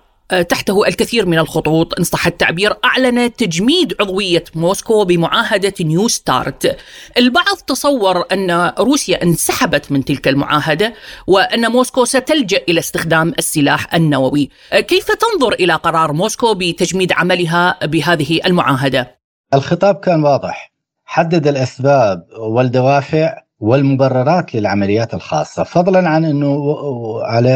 تحته 0.49 0.87
الكثير 0.87 1.27
من 1.27 1.39
الخطوط. 1.39 1.99
إن 1.99 2.05
صح 2.05 2.27
التعبير 2.27 2.75
أعلن 2.85 3.33
تجميد 3.33 3.95
عضوية 4.01 4.45
موسكو 4.55 5.05
بمعاهدة 5.05 5.75
نيو 5.81 6.09
ستارت. 6.09 6.77
البعض 7.17 7.57
تصور 7.67 8.25
أن 8.33 8.73
روسيا 8.79 9.23
انسحبت 9.23 9.93
من 9.93 10.05
تلك 10.05 10.29
المعاهدة 10.29 10.95
وأن 11.27 11.71
موسكو 11.71 12.05
ستلجأ 12.05 12.61
إلى 12.69 12.81
استخدام 12.81 13.35
السلاح 13.39 13.95
النووي. 13.95 14.51
آه، 14.73 14.81
كيف 14.81 15.07
تنظر 15.07 15.53
إلى 15.53 15.75
قرار 15.75 16.13
موسكو 16.13 16.55
بتجميد 16.55 17.13
عملها 17.13 17.87
بهذه 17.87 18.41
المعاهدة؟ 18.47 19.19
الخطاب 19.55 19.95
كان 19.95 20.25
واضح. 20.25 20.73
حدد 21.05 21.47
الأسباب 21.47 22.27
والدوافع 22.39 23.43
والمبررات 23.61 24.55
للعمليات 24.55 25.15
الخاصة 25.15 25.63
فضلا 25.63 26.09
عن 26.09 26.25
أنه 26.25 26.75
على 27.23 27.51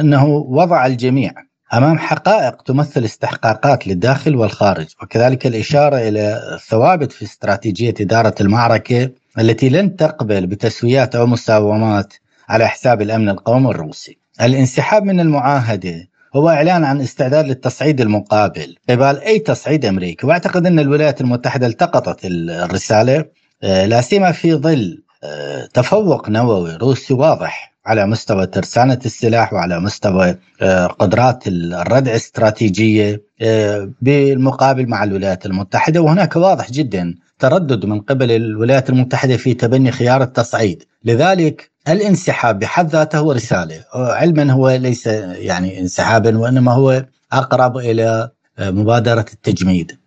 أنه 0.00 0.26
وضع 0.26 0.86
الجميع. 0.86 1.32
أمام 1.74 1.98
حقائق 1.98 2.62
تمثل 2.62 3.04
استحقاقات 3.04 3.86
للداخل 3.86 4.36
والخارج 4.36 4.86
وكذلك 5.02 5.46
الإشارة 5.46 5.96
إلى 5.96 6.40
ثوابت 6.68 7.12
في 7.12 7.22
استراتيجية 7.22 7.94
إدارة 8.00 8.34
المعركة 8.40 9.10
التي 9.38 9.68
لن 9.68 9.96
تقبل 9.96 10.46
بتسويات 10.46 11.16
أو 11.16 11.26
مساومات 11.26 12.14
على 12.48 12.68
حساب 12.68 13.02
الأمن 13.02 13.28
القومي 13.28 13.70
الروسي. 13.70 14.18
الانسحاب 14.40 15.02
من 15.04 15.20
المعاهدة 15.20 16.08
هو 16.36 16.48
إعلان 16.48 16.84
عن 16.84 17.00
استعداد 17.00 17.46
للتصعيد 17.46 18.00
المقابل 18.00 18.76
قبال 18.90 19.20
أي 19.20 19.38
تصعيد 19.38 19.84
أمريكي 19.84 20.26
وأعتقد 20.26 20.66
أن 20.66 20.78
الولايات 20.78 21.20
المتحدة 21.20 21.66
التقطت 21.66 22.20
الرسالة 22.24 23.24
آه، 23.62 23.86
لا 23.86 24.00
سيما 24.00 24.32
في 24.32 24.54
ظل 24.54 25.02
آه، 25.24 25.66
تفوق 25.66 26.28
نووي 26.28 26.76
روسي 26.76 27.14
واضح 27.14 27.74
على 27.88 28.06
مستوى 28.06 28.46
ترسانة 28.46 28.98
السلاح 29.06 29.52
وعلى 29.52 29.80
مستوى 29.80 30.36
آه، 30.62 30.86
قدرات 30.86 31.44
الردع 31.46 32.10
الاستراتيجية 32.10 33.22
آه، 33.42 33.90
بالمقابل 34.02 34.86
مع 34.88 35.04
الولايات 35.04 35.46
المتحدة. 35.46 36.00
وهناك 36.00 36.36
واضح 36.36 36.70
جدا 36.70 37.14
تردد 37.38 37.86
من 37.86 38.00
قبل 38.00 38.32
الولايات 38.32 38.90
المتحدة 38.90 39.36
في 39.36 39.54
تبني 39.54 39.90
خيار 39.92 40.22
التصعيد. 40.22 40.84
لذلك 41.04 41.70
الانسحاب 41.88 42.58
بحد 42.58 42.88
ذاته 42.90 43.18
هو 43.18 43.32
رسالة. 43.32 43.84
علما 43.94 44.52
هو 44.52 44.70
ليس 44.70 45.06
يعني 45.06 45.80
انسحابا 45.80 46.38
وإنما 46.38 46.72
هو 46.72 47.04
أقرب 47.32 47.78
إلى 47.78 48.30
آه، 48.58 48.70
مبادرة 48.70 49.26
التجميد. 49.32 49.98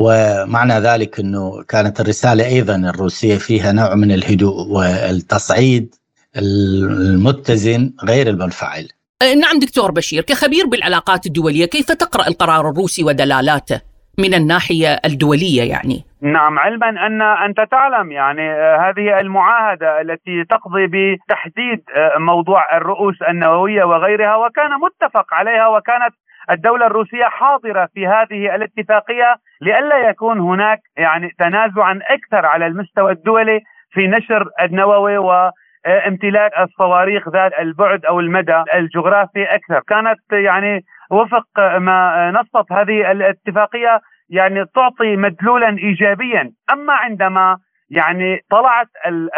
ومعنى 0.00 0.74
ذلك 0.74 1.20
أنه 1.20 1.62
كانت 1.62 2.00
الرسالة 2.00 2.46
أيضا 2.46 2.76
الروسية 2.76 3.36
فيها 3.36 3.72
نوع 3.72 3.94
من 3.94 4.12
الهدوء 4.12 4.66
والتصعيد. 4.68 5.94
المتزن 6.36 7.92
غير 8.08 8.26
المنفعل. 8.26 8.88
أه، 9.22 9.34
نعم 9.34 9.58
دكتور 9.58 9.90
بشير 9.90 10.22
كخبير 10.22 10.66
بالعلاقات 10.66 11.26
الدولية 11.26 11.66
كيف 11.66 11.86
تقرأ 11.86 12.28
القرار 12.28 12.70
الروسي 12.70 13.04
ودلالاته 13.04 13.80
من 14.18 14.34
الناحية 14.34 14.98
الدولية 15.04 15.62
يعني؟ 15.70 16.04
نعم 16.22 16.58
علما 16.58 16.88
ان 16.88 17.22
أنت 17.22 17.60
تعلم 17.70 18.12
يعني 18.12 18.50
أه، 18.50 18.76
هذه 18.76 19.20
المعاهدة 19.20 20.00
التي 20.00 20.44
تقضي 20.44 20.86
بتحديد 20.86 21.82
أه، 21.96 22.18
موضوع 22.18 22.76
الرؤوس 22.76 23.22
النووية 23.28 23.84
وغيرها 23.84 24.36
وكان 24.36 24.70
متفق 24.70 25.34
عليها 25.34 25.68
وكانت 25.68 26.14
الدولة 26.50 26.86
الروسية 26.86 27.24
حاضرة 27.24 27.88
في 27.94 28.06
هذه 28.06 28.54
الاتفاقية 28.54 29.36
لئلا 29.60 30.08
يكون 30.10 30.40
هناك 30.40 30.80
يعني 30.96 31.30
تنازعا 31.38 32.00
أكثر 32.10 32.46
على 32.46 32.66
المستوى 32.66 33.12
الدولي 33.12 33.60
في 33.90 34.06
نشر 34.06 34.48
النووي 34.60 35.18
و 35.18 35.50
امتلاك 35.86 36.52
الصواريخ 36.58 37.28
ذات 37.28 37.52
البعد 37.60 38.04
أو 38.04 38.20
المدى 38.20 38.62
الجغرافي 38.74 39.44
أكثر. 39.44 39.80
كانت 39.88 40.18
يعني 40.32 40.84
وفق 41.10 41.78
ما 41.78 42.30
نصت 42.30 42.72
هذه 42.72 43.10
الاتفاقية 43.10 44.00
يعني 44.30 44.64
تعطي 44.74 45.16
مدلولا 45.16 45.68
ايجابيا. 45.68 46.52
أما 46.72 46.92
عندما 46.92 47.58
يعني 47.90 48.40
طلعت 48.50 48.88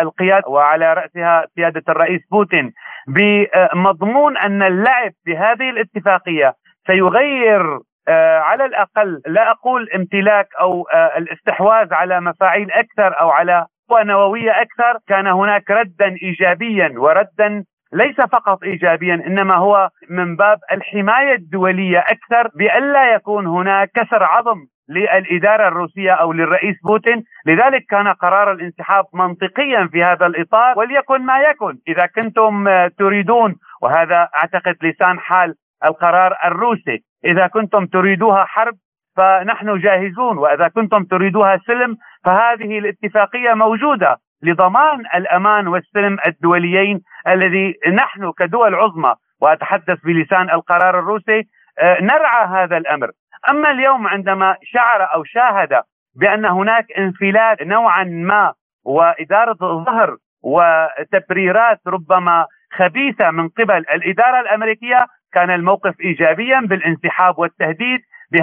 القيادة 0.00 0.48
وعلى 0.48 0.94
رأسها 0.94 1.46
سياده 1.54 1.82
الرئيس 1.88 2.20
بوتين 2.30 2.72
بمضمون 3.08 4.36
أن 4.36 4.62
اللعب 4.62 5.12
بهذه 5.26 5.70
الاتفاقية 5.70 6.54
سيغير 6.86 7.78
آه، 8.08 8.38
على 8.38 8.64
الأقل 8.64 9.22
لا 9.26 9.50
أقول 9.50 9.88
امتلاك 9.94 10.46
أو 10.60 10.88
آه، 10.94 11.18
الاستحواذ 11.18 11.94
على 11.94 12.20
مفاعيل 12.20 12.72
أكثر 12.72 13.20
أو 13.20 13.30
على 13.30 13.66
قوى 13.90 14.04
نووية 14.04 14.50
أكثر 14.50 14.98
كان 15.08 15.26
هناك 15.26 15.70
ردا 15.70 16.16
إيجابيا 16.22 16.92
وردا 16.96 17.64
ليس 17.92 18.16
فقط 18.16 18.62
ايجابيا 18.62 19.14
إنما 19.14 19.54
هو 19.54 19.88
من 20.10 20.36
باب 20.36 20.58
الحماية 20.72 21.34
الدولية 21.34 21.98
أكثر 21.98 22.50
بألا 22.54 23.14
يكون 23.14 23.46
هناك 23.46 23.90
كسر 23.94 24.22
عظم 24.22 24.58
للإدارة 24.88 25.68
الروسية 25.68 26.12
أو 26.12 26.32
للرئيس 26.32 26.76
بوتين، 26.84 27.24
لذلك 27.46 27.82
كان 27.90 28.08
قرار 28.08 28.52
الانسحاب 28.52 29.04
منطقيا 29.14 29.88
في 29.92 30.04
هذا 30.04 30.26
الإطار 30.26 30.78
وليكن 30.78 31.26
ما 31.26 31.40
يكن، 31.40 31.78
إذا 31.88 32.06
كنتم 32.06 32.64
تريدون 32.98 33.54
وهذا 33.82 34.28
أعتقد 34.36 34.76
لسان 34.82 35.18
حال 35.18 35.54
القرار 35.84 36.36
الروسي، 36.44 36.98
إذا 37.24 37.46
كنتم 37.46 37.86
تريدوها 37.86 38.44
حرب 38.44 38.74
فنحن 39.16 39.78
جاهزون 39.78 40.38
وإذا 40.38 40.68
كنتم 40.68 41.04
تريدوها 41.04 41.58
سلم 41.66 41.96
فهذه 42.24 42.78
الاتفاقية 42.78 43.54
موجودة 43.54 44.16
لضمان 44.42 45.00
الأمان 45.14 45.68
والسلم 45.68 46.16
الدوليين 46.26 47.00
الذي 47.28 47.74
نحن 47.92 48.32
كدول 48.38 48.74
عظمى 48.74 49.14
وأتحدث 49.40 49.98
بلسان 50.04 50.50
القرار 50.50 50.98
الروسي 50.98 51.42
آه، 51.78 52.00
نرعى 52.00 52.46
هذا 52.46 52.76
الأمر 52.76 53.10
أما 53.50 53.70
اليوم 53.70 54.06
عندما 54.06 54.56
شعر 54.62 55.14
أو 55.14 55.24
شاهد 55.24 55.82
بأن 56.16 56.44
هناك 56.44 56.86
انفلات 56.98 57.62
نوعا 57.62 58.04
ما 58.04 58.52
وإدارة 58.84 59.84
ظهر 59.84 60.16
وتبريرات 60.42 61.80
ربما 61.86 62.46
خبيثة 62.72 63.30
من 63.30 63.48
قبل 63.48 63.78
الإدارة 63.78 64.40
الأمريكية 64.40 65.06
كان 65.32 65.50
الموقف 65.50 66.00
ايجابيا 66.00 66.60
بالانسحاب 66.60 67.38
والتهديد 67.38 68.00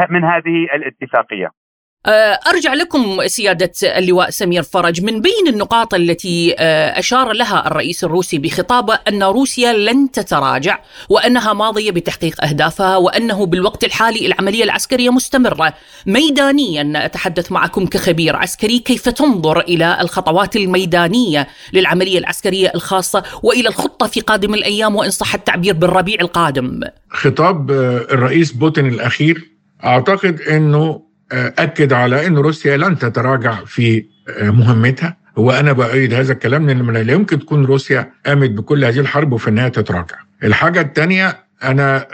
من 0.09 0.23
هذه 0.23 0.63
الاتفاقية. 0.73 1.49
آه، 2.07 2.39
أرجع 2.47 2.73
لكم 2.73 3.27
سيادة 3.27 3.71
اللواء 3.83 4.29
سمير 4.29 4.63
فرج. 4.63 5.01
من 5.01 5.21
بين 5.21 5.47
النقاط 5.47 5.93
التي 5.93 6.55
آه، 6.59 6.99
أشار 6.99 7.33
لها 7.33 7.67
الرئيس 7.67 8.03
الروسي 8.03 8.37
بخطابه 8.37 8.99
أن 9.07 9.23
روسيا 9.23 9.73
لن 9.73 10.11
تتراجع 10.11 10.79
وأنها 11.09 11.53
ماضية 11.53 11.91
بتحقيق 11.91 12.43
أهدافها 12.43 12.97
وأنه 12.97 13.45
بالوقت 13.45 13.83
الحالي 13.83 14.25
العملية 14.25 14.63
العسكرية 14.63 15.09
مستمرة. 15.09 15.73
ميدانيا 16.05 17.05
أتحدث 17.05 17.51
معكم 17.51 17.85
كخبير 17.85 18.35
عسكري. 18.35 18.79
كيف 18.79 19.09
تنظر 19.09 19.59
إلى 19.59 19.97
الخطوات 20.01 20.55
الميدانية 20.55 21.47
للعملية 21.73 22.17
العسكرية 22.17 22.71
الخاصة 22.75 23.23
وإلى 23.43 23.69
الخطة 23.69 24.07
في 24.07 24.19
قادم 24.19 24.53
الأيام 24.53 24.95
وإن 24.95 25.09
صح 25.09 25.33
التعبير 25.33 25.73
بالربيع 25.73 26.21
القادم؟ 26.21 26.79
خطاب 27.09 27.71
آه، 27.71 27.97
الرئيس 27.97 28.51
بوتين 28.51 28.87
الأخير 28.87 29.57
أعتقد 29.83 30.41
أنه 30.41 31.06
أكد 31.31 31.93
على 31.93 32.27
إن 32.27 32.37
روسيا 32.37 32.77
لن 32.77 32.97
تتراجع 32.97 33.55
في 33.65 34.05
مهمتها 34.41 35.17
وأنا 35.35 35.71
بايد 35.71 36.13
هذا 36.13 36.33
الكلام 36.33 36.67
لأن 36.67 36.91
لا 37.07 37.13
يمكن 37.13 37.39
تكون 37.39 37.65
روسيا 37.65 38.11
قامت 38.25 38.49
بكل 38.49 38.85
هذه 38.85 38.99
الحرب 38.99 39.33
وفي 39.33 39.47
النهاية 39.47 39.69
تتراجع. 39.69 40.15
الحاجة 40.43 40.81
الثانية 40.81 41.37
أنا 41.63 42.07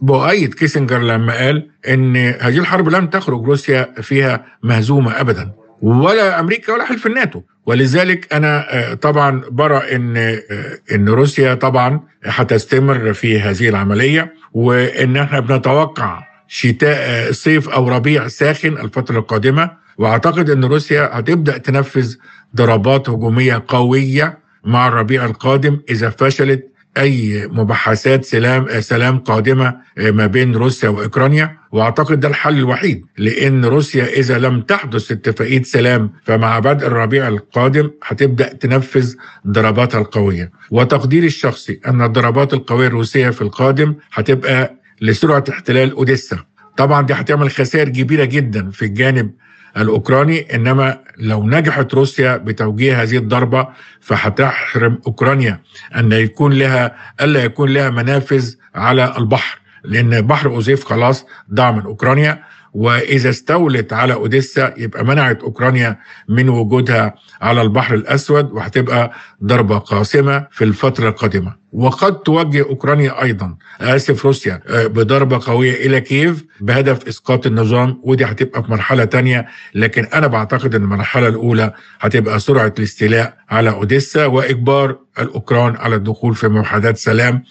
بؤيد 0.00 0.54
كيسنجر 0.54 0.98
لما 0.98 1.32
قال 1.36 1.68
إن 1.88 2.16
هذه 2.16 2.58
الحرب 2.58 2.88
لم 2.88 3.06
تخرج 3.06 3.44
روسيا 3.44 3.88
فيها 4.02 4.44
مهزومة 4.62 5.20
ابدا 5.20 5.52
ولا 5.82 6.40
أمريكا 6.40 6.72
ولا 6.72 6.84
حلف 6.84 7.06
الناتو 7.06 7.40
ولذلك 7.66 8.34
أنا 8.34 8.64
طبعا 9.02 9.42
برى 9.50 9.76
إن 9.96 10.16
إن 10.94 11.08
روسيا 11.08 11.54
طبعا 11.54 12.00
هتستمر 12.24 13.12
في 13.12 13.40
هذه 13.40 13.68
العملية 13.68 14.34
وإن 14.52 15.16
إحنا 15.16 15.40
بنتوقع 15.40 16.22
شتاء 16.48 17.32
صيف 17.32 17.68
أو 17.68 17.88
ربيع 17.88 18.28
ساخن 18.28 18.68
الفترة 18.78 19.18
القادمة. 19.18 19.70
وأعتقد 19.98 20.50
إن 20.50 20.64
روسيا 20.64 21.10
هتبدأ 21.12 21.58
تنفذ 21.58 22.14
ضربات 22.56 23.10
هجومية 23.10 23.64
قوية 23.68 24.38
مع 24.64 24.88
الربيع 24.88 25.24
القادم 25.24 25.78
إذا 25.90 26.10
فشلت 26.10 26.66
أي 26.98 27.48
مباحثات 27.52 28.24
سلام 28.24 28.80
سلام 28.80 29.18
قادمة 29.18 29.76
ما 29.98 30.26
بين 30.26 30.56
روسيا 30.56 30.88
وأوكرانيا. 30.88 31.56
وأعتقد 31.72 32.20
ده 32.20 32.28
الحل 32.28 32.58
الوحيد 32.58 33.04
لأن 33.18 33.64
روسيا 33.64 34.04
إذا 34.04 34.38
لم 34.38 34.60
تحدث 34.60 35.12
اتفاقية 35.12 35.62
سلام 35.62 36.12
فمع 36.24 36.58
بدء 36.58 36.86
الربيع 36.86 37.28
القادم 37.28 37.90
هتبدأ 38.04 38.52
تنفذ 38.52 39.14
ضرباتها 39.46 40.00
القوية. 40.00 40.50
وتقديري 40.70 41.26
الشخصي 41.26 41.80
أن 41.86 42.02
الضربات 42.02 42.54
القوية 42.54 42.86
الروسية 42.86 43.30
في 43.30 43.42
القادم 43.42 43.94
هتبقى 44.12 44.74
لسرعة 45.00 45.44
احتلال 45.50 45.92
أوديسا. 45.92 46.38
طبعا 46.76 47.02
دي 47.02 47.12
هتعمل 47.14 47.50
خسائر 47.50 47.88
كبيرة 47.88 48.24
جدا 48.24 48.70
في 48.70 48.84
الجانب 48.84 49.30
الأوكراني 49.76 50.54
إنما 50.54 50.98
لو 51.18 51.46
نجحت 51.48 51.94
روسيا 51.94 52.36
بتوجيه 52.36 53.02
هذه 53.02 53.16
الضربة 53.16 53.68
فهتحرم 54.00 54.98
أوكرانيا 55.06 55.60
أن 55.96 56.12
يكون 56.12 56.52
لها 56.52 56.96
ألا 57.20 57.44
يكون 57.44 57.68
لها 57.70 57.90
منافذ 57.90 58.54
على 58.74 59.14
البحر 59.18 59.58
لأن 59.84 60.20
بحر 60.20 60.48
أوزيف 60.50 60.84
خلاص 60.84 61.26
ضاع 61.54 61.70
من 61.70 61.82
أوكرانيا. 61.82 62.42
وإذا 62.74 63.30
استولت 63.30 63.92
على 63.92 64.14
أوديسا 64.14 64.74
يبقى 64.76 65.04
منعت 65.04 65.42
أوكرانيا 65.42 65.98
من 66.28 66.48
وجودها 66.48 67.14
على 67.42 67.62
البحر 67.62 67.94
الأسود 67.94 68.52
وهتبقى 68.52 69.12
ضربة 69.44 69.78
قاسمة 69.78 70.46
في 70.50 70.64
الفترة 70.64 71.08
القادمة. 71.08 71.54
وقد 71.76 72.22
توجه 72.22 72.62
أوكرانيا 72.62 73.22
أيضا 73.22 73.56
آسف 73.80 74.26
روسيا 74.26 74.60
بضربة 74.68 75.40
قوية 75.46 75.86
إلى 75.86 76.00
كييف 76.00 76.44
بهدف 76.60 77.08
إسقاط 77.08 77.46
النظام 77.46 78.00
ودي 78.02 78.24
هتبقى 78.24 78.62
في 78.62 78.70
مرحلة 78.70 79.04
تانية 79.04 79.46
لكن 79.74 80.04
أنا 80.04 80.26
بعتقد 80.26 80.74
إن 80.74 80.82
المرحلة 80.82 81.28
الأولى 81.28 81.72
هتبقى 82.00 82.40
سرعة 82.40 82.74
الاستيلاء 82.78 83.36
على 83.50 83.70
أوديسا 83.70 84.26
وإجبار 84.26 84.96
الأوكران 85.18 85.76
على 85.76 85.96
الدخول 85.96 86.34
في 86.34 86.48
موحدات 86.48 86.96
سلام 86.96 87.42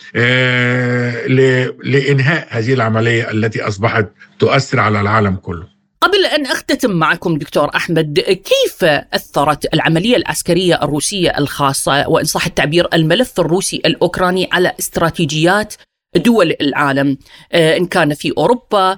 لإنهاء 1.83 2.47
هذه 2.49 2.73
العملية 2.73 3.31
التي 3.31 3.61
أصبحت 3.67 4.07
تؤثر 4.39 4.79
على 4.79 5.01
العالم 5.01 5.35
كله. 5.35 5.74
قبل 6.05 6.25
أن 6.25 6.45
أختتم 6.45 6.91
معكم 6.91 7.37
دكتور 7.37 7.75
أحمد 7.75 8.19
كيف 8.19 8.83
أثرت 9.13 9.73
العملية 9.73 10.15
العسكرية 10.15 10.83
الروسية 10.83 11.37
الخاصة 11.37 12.09
وإن 12.09 12.25
صح 12.25 12.45
التعبير 12.45 12.87
الملف 12.93 13.39
الروسي 13.39 13.81
الأوكراني 13.85 14.49
على 14.51 14.73
استراتيجيات 14.79 15.73
دول 16.15 16.55
العالم 16.61 17.17
إن 17.53 17.85
كان 17.85 18.13
في 18.13 18.33
أوروبا 18.37 18.97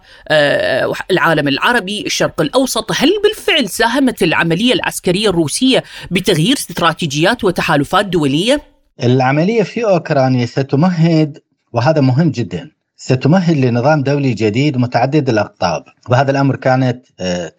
العالم 1.12 1.48
العربي 1.48 2.02
الشرق 2.06 2.41
الأوسط 2.41 2.91
هل 2.96 3.10
بالفعل 3.24 3.70
ساهمت 3.70 4.24
العملية 4.24 4.74
العسكرية 4.74 5.30
الروسية 5.30 5.84
بتغيير 6.12 6.56
استراتيجيات 6.56 7.43
وتحالفات 7.43 8.06
دولية؟ 8.06 8.62
العملية 9.04 9.63
في 9.63 9.86
أوكرانيا 9.86 10.46
ستمهد 10.46 11.38
وهذا 11.74 12.02
مهم 12.02 12.32
جدا 12.32 12.76
ستمهد 12.99 13.57
لنظام 13.57 14.03
دولي 14.03 14.33
جديد 14.33 14.77
متعدد 14.77 15.29
الأقطاب 15.29 15.83
وهذا 16.10 16.31
الأمر 16.31 16.55
كانت 16.55 17.05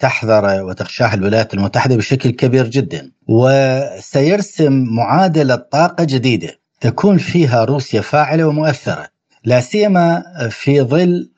تحذر 0.01 0.65
وتخشاه 0.65 1.15
الولايات 1.15 1.55
المتحدة 1.55 1.97
بشكل 1.97 2.31
كبير 2.31 2.67
جدا. 2.67 3.11
وسيرسم 3.29 4.73
معادلة 4.73 5.55
طاقة 5.57 6.05
جديدة 6.05 6.61
تكون 6.81 7.19
فيها 7.19 7.65
روسيا 7.65 8.01
فاعلة 8.01 8.45
ومؤثرة 8.45 9.07
لا 9.45 9.61
سيما 9.61 10.23
في 10.51 10.81
ظل 10.81 11.31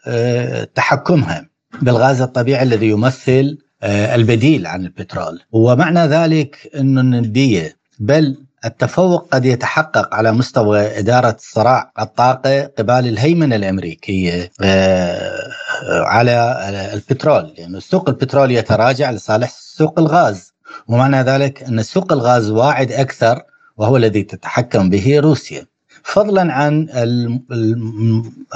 تحكمها 0.74 1.48
بالغاز 1.82 2.20
الطبيعي 2.20 2.62
الذي 2.62 2.88
يمثل 2.88 3.58
البديل 3.84 4.66
عن 4.66 4.84
البترول. 4.84 5.40
ومعنى 5.52 6.00
ذلك 6.00 6.70
أن 6.76 6.98
الندية 6.98 7.76
بل 7.98 8.36
التفوق 8.64 9.28
قد 9.34 9.44
يتحقق 9.44 10.14
على 10.14 10.32
مستوى 10.32 10.98
إدارة 10.98 11.36
صراع 11.38 11.92
الطاقة 11.98 12.62
قبال 12.62 13.08
الهيمنة 13.08 13.56
الأمريكية 13.56 14.50
على 15.90 16.90
البترول 16.92 17.42
لأن 17.42 17.54
يعني 17.58 17.80
سوق 17.80 18.08
البترول 18.08 18.50
يتراجع 18.50 19.10
لصالح 19.10 19.50
سوق 19.50 19.98
الغاز. 19.98 20.52
ومعنى 20.88 21.22
ذلك 21.22 21.62
أن 21.62 21.82
سوق 21.82 22.12
الغاز 22.12 22.50
واعد 22.50 22.92
أكثر 22.92 23.42
وهو 23.76 23.96
الذي 23.96 24.22
تتحكم 24.22 24.90
به 24.90 25.20
روسيا. 25.20 25.66
فضلا 26.02 26.52
عن 26.52 26.88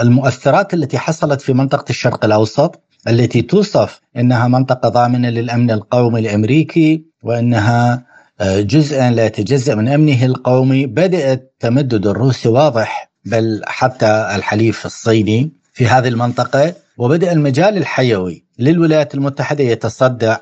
المؤثرات 0.00 0.74
التي 0.74 0.98
حصلت 0.98 1.40
في 1.40 1.52
منطقة 1.52 1.84
الشرق 1.90 2.24
الأوسط 2.24 2.80
التي 3.08 3.42
توصف 3.42 4.00
أنها 4.16 4.48
منطقة 4.48 4.88
ضامنة 4.88 5.28
للأمن 5.28 5.70
القومي 5.70 6.20
الأمريكي 6.20 7.04
وأنها 7.22 8.13
جزءا 8.42 9.10
لا 9.10 9.26
يتجزأ 9.26 9.74
من 9.74 9.88
أمنه 9.88 10.24
القومي 10.24 10.86
بدأ 10.86 11.32
التمدد 11.32 12.06
الروسي 12.06 12.48
واضح 12.48 13.10
بل 13.24 13.62
حتى 13.66 14.06
الحليف 14.34 14.86
الصيني 14.86 15.52
في 15.72 15.86
هذه 15.86 16.08
المنطقة 16.08 16.74
وبدأ 16.98 17.32
المجال 17.32 17.76
الحيوي 17.76 18.44
للولايات 18.58 19.14
المتحدة 19.14 19.64
يتصدع 19.64 20.36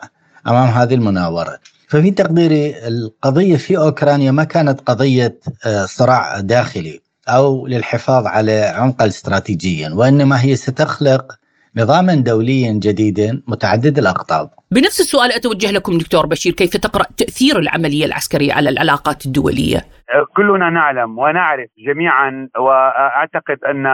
أمام 0.47 0.69
هذه 0.69 0.95
المناورة. 0.95 1.59
ففي 1.89 2.11
تقديري 2.11 2.89
القضية 2.89 3.57
في 3.57 3.79
أوكرانيا 3.79 4.31
ما 4.31 4.45
كانت 4.45 4.81
قضية 4.81 5.39
صراع 5.85 6.41
داخلي 6.41 7.01
أو 7.29 7.67
للحفاظ 7.67 8.27
على 8.27 8.61
عمق 8.61 9.03
استراتيجيا 9.03 9.91
وإنما 9.91 10.43
هي 10.43 10.57
ستخلق 10.57 11.33
نظاما 11.77 12.15
دوليا 12.15 12.73
جديدا 12.87 13.43
متعدد 13.49 13.99
الأقطاب. 13.99 14.49
بنفس 14.71 15.01
السؤال 15.01 15.33
أتوجه 15.33 15.71
لكم 15.73 15.99
دكتور 15.99 16.27
بشير، 16.27 16.53
كيف 16.53 16.77
تقرأ 16.77 17.05
تأثير 17.19 17.59
العملية 17.59 18.05
العسكرية 18.05 18.53
على 18.53 18.69
العلاقات 18.69 19.27
الدولية؟ 19.27 19.81
كلنا 20.37 20.71
نعلم 20.71 21.19
ونعرف 21.19 21.69
جميعا 21.87 22.49
وأعتقد 22.59 23.59
أن 23.71 23.87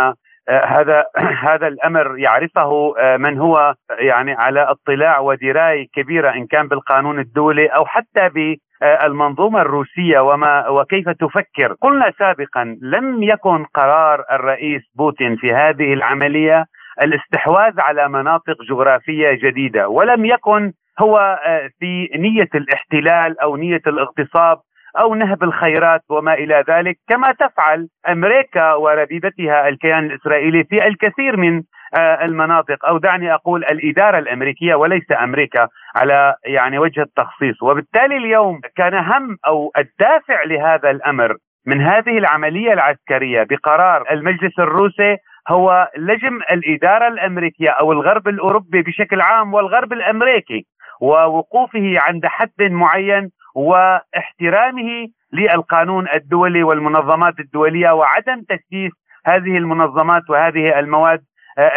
هذا 0.49 1.05
هذا 1.49 1.67
الأمر 1.67 2.19
يعرفه 2.19 2.95
من 3.19 3.39
هو 3.39 3.75
يعني 3.99 4.33
على 4.33 4.61
اطلاع 4.63 5.19
ودراية 5.19 5.87
كبيرة 5.95 6.31
إن 6.35 6.47
كان 6.47 6.69
بالقانون 6.69 7.19
الدولي 7.19 7.67
أو 7.67 7.87
حتى 7.87 8.29
بالمنظومه 8.35 9.63
الروسية 9.63 10.19
وما 10.19 10.69
وكيف 10.69 11.09
تفكر، 11.09 11.73
قلنا 11.83 12.13
سابقا 12.19 12.65
لم 12.83 13.23
يكن 13.23 13.65
قرار 13.75 14.25
الرئيس 14.33 14.83
بوتين 14.95 15.37
في 15.37 15.53
هذه 15.53 15.93
العملية 15.93 16.65
الاستحواذ 17.03 17.81
على 17.81 18.09
مناطق 18.09 18.63
جغرافية 18.69 19.31
جديدة 19.33 19.89
ولم 19.89 20.25
يكن 20.25 20.73
هو 21.01 21.19
آه، 21.47 21.71
في 21.81 22.09
نية 22.17 22.49
الاحتلال 22.55 23.41
أو 23.41 23.57
نية 23.57 23.83
الاغتصاب 23.87 24.59
أو 24.99 25.15
نهب 25.15 25.43
الخيرات 25.43 26.01
وما 26.11 26.35
إلى 26.35 26.65
ذلك 26.69 26.97
كما 27.09 27.33
تفعل 27.33 27.89
أمريكا 28.09 28.73
وربيبتها 28.75 29.69
الكيان 29.69 30.07
الإسرائيلي 30.07 30.65
في 30.65 30.87
الكثير 30.87 31.37
من 31.37 31.63
آه، 31.99 32.25
المناطق. 32.25 32.87
أو 32.87 32.99
دعني 32.99 33.35
أقول 33.35 33.65
الإدارة 33.65 34.19
الأمريكية 34.19 34.75
وليس 34.75 35.13
أمريكا 35.23 35.69
على 35.97 36.35
يعني 36.45 36.79
وجه 36.79 37.01
التخصيص. 37.03 37.63
وبالتالي 37.63 38.17
اليوم 38.17 38.61
كان 38.77 38.95
هم 38.95 39.37
أو 39.47 39.73
الدافع 39.79 40.43
لهذا 40.45 40.91
الأمر 40.91 41.37
من 41.67 41.81
هذه 41.81 42.19
العملية 42.19 42.73
العسكرية 42.73 43.47
بقرار 43.51 44.05
المجلس 44.11 44.59
الروسي 44.59 45.17
هو 45.49 45.91
لجم 45.97 46.41
الإدارة 46.53 47.09
الأمريكية 47.09 47.71
أو 47.71 47.93
الغرب 47.93 48.29
الأوروبي 48.29 48.83
بشكل 48.83 49.21
عام 49.21 49.55
والغرب 49.55 49.93
الأمريكي 49.93 50.67
ووقوفه 51.01 51.95
عند 51.99 52.27
حد 52.27 52.63
معين 52.63 53.31
واحترامه 53.55 55.09
للقانون 55.33 56.09
الدولي 56.15 56.63
والمنظمات 56.63 57.41
الدولية 57.41 57.91
وعدم 57.91 58.43
تسييس 58.43 58.93
هذه 59.27 59.57
المنظمات 59.57 60.31
وهذه 60.31 60.79
المواد 60.79 61.21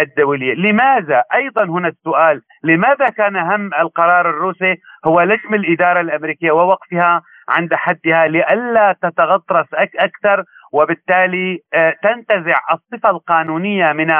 الدولية، 0.02 0.54
لماذا؟ 0.54 1.24
أيضا 1.34 1.66
هنا 1.66 1.88
السؤال، 1.88 2.42
لماذا 2.64 3.10
كان 3.10 3.36
هم 3.36 3.74
القرار 3.74 4.30
الروسي 4.30 4.76
هو 5.06 5.22
لجم 5.22 5.54
الإدارة 5.54 6.02
الأمريكية 6.02 6.52
ووقفها 6.52 7.22
عند 7.50 7.74
حدها 7.74 8.28
لئلا 8.28 8.96
تتغطرس 9.02 9.68
أكثر 10.00 10.44
وبالتالي 10.72 11.60
آه، 11.74 11.96
تنتزع 12.04 12.60
الصفة 12.72 13.10
القانونية 13.10 13.94
من 13.94 14.12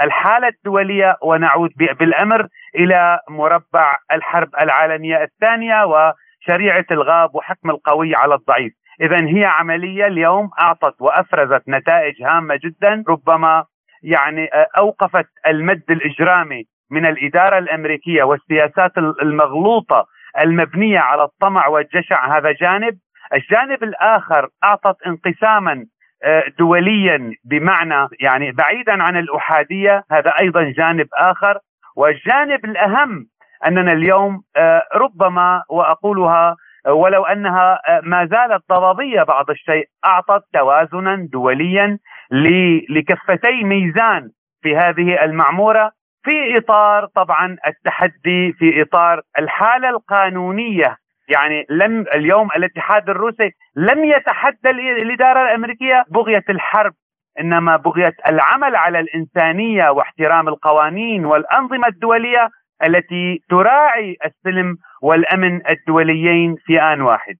الحالة 0.00 0.48
الدولية 0.48 1.16
ونعود 1.22 1.70
بالأمر 2.00 2.48
إلى 2.74 3.18
مربع 3.30 3.96
الحرب 4.12 4.48
العالمية 4.60 5.22
الثانية 5.22 5.84
وشريعة 5.84 6.84
الغاب 6.90 7.34
وحكم 7.34 7.70
القوي 7.70 8.16
على 8.16 8.34
الضعيف. 8.34 8.72
اذا 9.00 9.26
هي 9.26 9.44
عملية 9.44 10.06
اليوم 10.06 10.50
أعطت 10.60 10.94
وأفرزت 11.00 11.62
نتائج 11.68 12.22
هامة 12.22 12.58
جدا 12.64 13.04
ربما 13.08 13.64
يعني 14.02 14.44
آه، 14.54 14.66
أوقفت 14.78 15.28
المد 15.46 15.82
الإجرامي 15.90 16.64
من 16.90 17.06
الإدارة 17.06 17.58
الأمريكية 17.58 18.22
والسياسات 18.22 18.98
المغلوطة 18.98 20.06
المبنية 20.40 20.98
على 20.98 21.22
الطمع 21.22 21.66
والجشع 21.66 22.38
هذا 22.38 22.52
جانب، 22.52 22.98
الجانب 23.34 23.82
الآخر 23.82 24.48
أعطت 24.64 24.96
انقساما 25.06 25.86
دوليا 26.58 27.32
بمعنى 27.44 28.08
يعني 28.20 28.52
بعيدا 28.52 29.02
عن 29.02 29.16
الأحادية 29.16 30.04
هذا 30.10 30.30
أيضا 30.40 30.62
جانب 30.62 31.06
آخر. 31.18 31.58
والجانب 31.96 32.64
الأهم 32.64 33.26
أننا 33.66 33.92
اليوم 33.92 34.42
آه، 34.56 34.82
ربما 34.94 35.62
وأقولها 35.70 36.56
ولو 36.86 37.24
أنها 37.24 37.80
ما 38.02 38.26
زالت 38.26 38.62
ضبابيه 38.72 39.22
بعض 39.22 39.50
الشيء 39.50 39.86
أعطت 40.04 40.44
توازنا 40.54 41.28
دوليا 41.32 41.98
لكفتي 42.90 43.64
ميزان 43.64 44.30
في 44.62 44.76
هذه 44.76 45.24
المعمورة 45.24 45.92
في 46.24 46.58
إطار 46.58 47.06
طبعا 47.06 47.56
التحدي 47.66 48.52
في 48.52 48.82
إطار 48.82 49.22
الحالة 49.38 49.90
القانونية 49.90 50.96
يعني 51.28 51.66
لم 51.70 52.04
اليوم 52.14 52.48
الاتحاد 52.56 53.10
الروسي 53.10 53.50
لم 53.76 54.04
يتحدى 54.04 54.70
الإدارة 54.70 55.42
الأمريكية 55.42 56.04
بغية 56.10 56.44
الحرب 56.50 56.92
إنما 57.40 57.76
بغية 57.76 58.14
العمل 58.28 58.76
على 58.76 59.00
الإنسانية 59.00 59.90
واحترام 59.90 60.48
القوانين 60.48 61.24
والأنظمة 61.24 61.86
الدولية 61.88 62.48
التي 62.86 63.42
تراعي 63.50 64.16
السلم 64.24 64.76
والأمن 65.02 65.60
الدوليين 65.70 66.56
في 66.66 66.80
آن 66.82 67.00
واحد. 67.00 67.34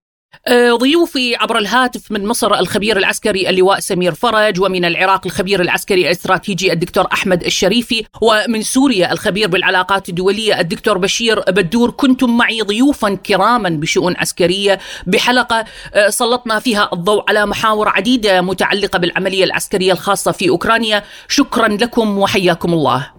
أه، 0.49 0.73
ضيوفي 0.73 1.37
عبر 1.37 1.59
الهاتف 1.59 2.13
من 2.13 2.27
مصر 2.27 2.55
الخبير 2.55 2.97
العسكري 2.97 3.51
اللواء 3.51 3.81
سمير 3.81 4.15
فرج 4.15 4.61
ومن 4.61 4.85
العراق 4.85 5.27
الخبير 5.27 5.61
العسكري 5.61 6.03
الاستراتيجي 6.07 6.73
الدكتور 6.73 7.07
أحمد 7.13 7.45
الشريفي 7.45 8.05
ومن 8.23 8.63
سوريا 8.63 9.13
الخبير 9.13 9.49
بالعلاقات 9.49 10.09
الدولية 10.09 10.61
الدكتور 10.61 10.99
بشير 10.99 11.41
بدور 11.41 11.91
كنتم 11.91 12.37
معي 12.37 12.61
ضيوفا 12.61 13.15
كراما 13.15 13.69
بشؤون 13.69 14.17
عسكرية 14.17 14.79
بحلقة 15.07 15.65
أه، 15.95 16.09
سلطنا 16.09 16.59
فيها 16.59 16.89
الضوء 16.93 17.25
على 17.29 17.47
محاور 17.47 17.89
عديدة 17.89 18.41
متعلقة 18.41 18.99
بالعملية 18.99 19.45
العسكرية 19.45 19.93
الخاصة 19.93 20.33
في 20.33 20.49
أوكرانيا 20.49 21.03
شكرا 21.29 21.69
لكم 21.69 22.19
وحياكم 22.19 22.73
الله. 22.73 23.11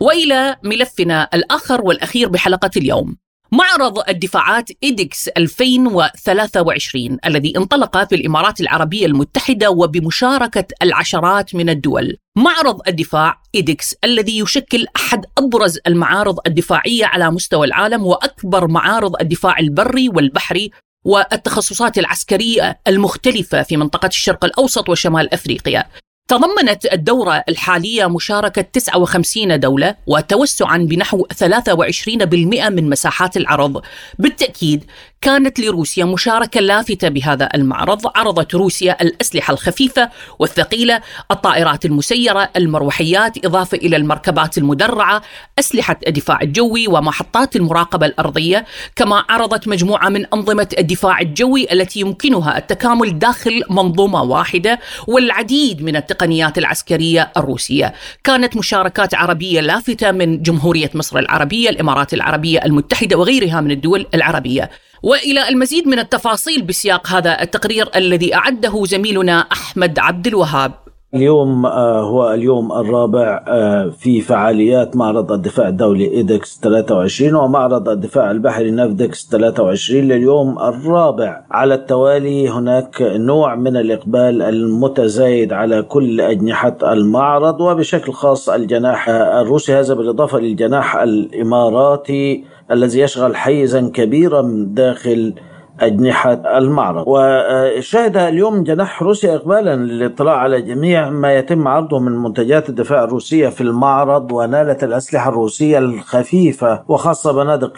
والى 0.00 0.56
ملفنا 0.62 1.28
الآخر 1.34 1.80
والأخير 1.80 2.28
بحلقة 2.28 2.70
اليوم. 2.76 3.16
معرض 3.52 4.08
الدفاعات 4.08 4.70
إيدكس 4.82 5.28
2023 5.28 7.18
الذي 7.26 7.56
انطلق 7.56 8.08
في 8.08 8.14
الإمارات 8.14 8.60
العربية 8.60 9.06
المتحدة 9.06 9.70
وبمشاركة 9.70 10.64
العشرات 10.82 11.54
من 11.54 11.68
الدول 11.70 12.16
معرض 12.36 12.88
الدفاع 12.88 13.42
إيدكس 13.54 13.94
الذي 14.04 14.38
يشكل 14.38 14.86
أحد 14.96 15.24
أبرز 15.38 15.78
المعارض 15.86 16.38
الدفاعية 16.46 17.06
على 17.06 17.30
مستوى 17.30 17.66
العالم 17.66 18.06
وأكبر 18.06 18.68
معارض 18.68 19.20
الدفاع 19.20 19.58
البري 19.58 20.08
والبحري 20.08 20.70
والتخصصات 21.04 21.98
العسكرية 21.98 22.80
المختلفة 22.88 23.62
في 23.62 23.76
منطقة 23.76 24.06
الشرق 24.06 24.44
الأوسط 24.44 24.88
وشمال 24.88 25.34
أفريقيا 25.34 25.84
تضمنت 26.28 26.92
الدورة 26.92 27.44
الحالية 27.48 28.06
مشاركة 28.06 28.62
59 28.62 29.60
دولة 29.60 29.94
وتوسعا 30.06 30.78
بنحو 30.78 31.26
23% 31.44 32.70
من 32.70 32.90
مساحات 32.90 33.36
العرض. 33.36 33.82
بالتأكيد 34.18 34.84
كانت 35.20 35.60
لروسيا 35.60 36.04
مشاركة 36.04 36.60
لافتة 36.60 37.08
بهذا 37.08 37.48
المعرض 37.54 38.00
عرضت 38.16 38.54
روسيا 38.54 39.02
الأسلحة 39.02 39.52
الخفيفة 39.52 40.10
والثقيلة 40.38 41.00
الطائرات 41.30 41.84
المسيرة 41.84 42.50
المروحيات 42.56 43.44
إضافة 43.44 43.78
إلى 43.78 43.96
المركبات 43.96 44.58
المدرعة 44.58 45.22
أسلحة 45.58 45.96
الدفاع 46.06 46.40
الجوي 46.40 46.88
ومحطات 46.88 47.56
المراقبة 47.56 48.06
الأرضية. 48.06 48.66
كما 48.96 49.24
عرضت 49.28 49.68
مجموعة 49.68 50.08
من 50.08 50.26
أنظمة 50.34 50.68
الدفاع 50.78 51.20
الجوي 51.20 51.72
التي 51.72 52.00
يمكنها 52.00 52.58
التكامل 52.58 53.18
داخل 53.18 53.62
منظومة 53.70 54.22
واحدة 54.22 54.80
والعديد 55.06 55.82
من 55.82 55.96
التقنيات 55.96 56.15
العسكرية 56.58 57.32
الروسية. 57.36 57.94
كانت 58.24 58.56
مشاركات 58.56 59.14
عربية 59.14 59.60
لافتة 59.60 60.10
من 60.10 60.42
جمهورية 60.42 60.90
مصر 60.94 61.18
العربية 61.18 61.70
الإمارات 61.70 62.14
العربية 62.14 62.64
المتحدة 62.64 63.16
وغيرها 63.16 63.60
من 63.60 63.70
الدول 63.70 64.06
العربية. 64.14 64.70
وإلى 65.02 65.48
المزيد 65.48 65.88
من 65.88 65.98
التفاصيل 65.98 66.62
بسياق 66.62 67.08
هذا 67.08 67.42
التقرير 67.42 67.88
الذي 67.96 68.34
أعده 68.34 68.84
زميلنا 68.84 69.40
أحمد 69.52 69.98
عبد 69.98 70.26
الوهاب. 70.26 70.85
اليوم 71.14 71.66
آه، 71.66 72.00
هو 72.00 72.34
اليوم 72.34 72.72
الرابع 72.72 73.44
آه، 73.48 73.88
في 73.88 74.20
فعاليات 74.20 74.96
معرض 74.96 75.32
الدفاع 75.32 75.68
الدولي 75.68 76.10
إيدكس 76.10 76.60
23 76.62 77.34
ومعرض 77.34 77.88
الدفاع 77.88 78.30
البحري 78.30 78.70
نافدكس 78.70 79.28
23 79.30 80.04
لليوم 80.04 80.58
الرابع. 80.58 81.44
على 81.50 81.74
التوالي 81.74 82.48
هناك 82.48 83.02
نوع 83.02 83.54
من 83.54 83.76
الإقبال 83.76 84.42
المتزايد 84.42 85.52
على 85.52 85.82
كل 85.82 86.20
أجنحة 86.20 86.76
المعرض 86.82 87.60
وبشكل 87.60 88.12
خاص 88.12 88.48
الجناح 88.48 89.08
الروسي 89.08 89.74
هذا 89.74 89.94
بالإضافة 89.94 90.38
للجناح 90.38 90.96
الإماراتي 90.96 92.44
الذي 92.70 93.00
يشغل 93.00 93.36
حيزا 93.36 93.90
كبيرا 93.94 94.66
داخل 94.68 95.34
أجنحة 95.80 96.32
المعرض. 96.58 97.04
وشهد 97.06 98.16
اليوم 98.16 98.62
جناح 98.62 99.02
روسيا 99.02 99.36
إقبالا 99.36 99.76
للاطلاع 99.76 100.36
على 100.36 100.62
جميع 100.62 101.10
ما 101.10 101.34
يتم 101.34 101.68
عرضه 101.68 101.98
من 101.98 102.12
منتجات 102.12 102.68
الدفاع 102.68 103.04
الروسية 103.04 103.48
في 103.48 103.60
المعرض 103.60 104.32
ونالت 104.32 104.84
الأسلحة 104.84 105.30
الروسية 105.30 105.78
الخفيفة 105.78 106.82
وخاصة 106.88 107.32
بنادق 107.32 107.72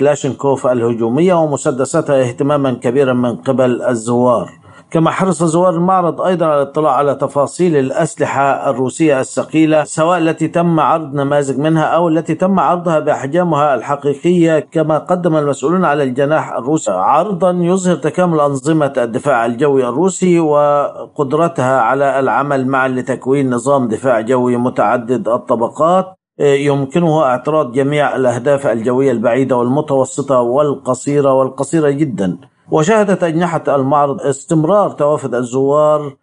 كلاشينكوف 0.00 0.66
الهجومية 0.66 1.34
ومسدساتها 1.34 2.20
اهتماما 2.22 2.72
كبيرا 2.72 3.12
من 3.12 3.36
قبل 3.36 3.82
الزوار. 3.82 4.50
كما 4.90 5.10
حرص 5.10 5.42
زوار 5.42 5.74
المعرض 5.74 6.20
أيضا 6.20 6.46
على 6.46 6.62
الاطلاع 6.62 6.92
على 6.92 7.14
تفاصيل 7.14 7.76
الأسلحة 7.76 8.70
الروسية 8.70 9.20
الثقيلة 9.20 9.84
سواء 9.84 10.18
التي 10.18 10.48
تم 10.48 10.80
عرض 10.80 11.14
نماذج 11.14 11.58
منها 11.58 11.82
أو 11.82 12.08
التي 12.08 12.34
تم 12.34 12.60
عرضها 12.60 12.98
بأحجامها 12.98 13.74
الحقيقية 13.74 14.58
كما 14.58 14.98
قدم 14.98 15.36
المسؤولون 15.36 15.84
على 15.84 16.02
الجناح 16.02 16.52
الروسي. 16.52 16.90
عرضا 16.90 17.50
يظهر 17.50 17.96
تكامل 17.96 18.40
أنظمة 18.40 18.92
الدفاع 18.96 19.46
الجوي 19.46 19.88
الروسي 19.88 20.40
وقدرتها 20.40 21.80
على 21.80 22.18
العمل 22.18 22.66
معا 22.66 22.88
لتكوين 22.88 23.50
نظام 23.50 23.88
دفاع 23.88 24.20
جوي 24.20 24.56
متعدد 24.56 25.28
الطبقات. 25.28 26.14
يمكنه 26.40 27.22
اعتراض 27.22 27.72
جميع 27.72 28.16
الأهداف 28.16 28.66
الجوية 28.66 29.12
البعيدة 29.12 29.56
والمتوسطة 29.56 30.40
والقصيرة 30.40 31.32
والقصيرة 31.32 31.90
جدا. 31.90 32.38
وشهدت 32.70 33.22
أجنحة 33.24 33.62
المعرض 33.68 34.20
استمرار 34.20 34.90
توافد 34.90 35.34
الزوار 35.34 36.16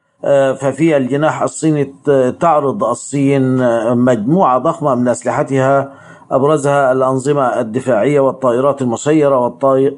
ففي 0.60 0.98
الجناح 0.98 1.42
الصيني 1.42 1.94
تعرض 2.40 2.84
الصين 2.84 3.58
مجموعة 3.98 4.58
ضخمة 4.58 4.96
من 4.96 5.08
أسلحتها 5.08 5.94
أبرزها 6.32 6.92
الأنظمة 6.92 7.60
الدفاعية 7.60 8.20
والطائرات 8.20 8.82
المسيرة 8.82 9.40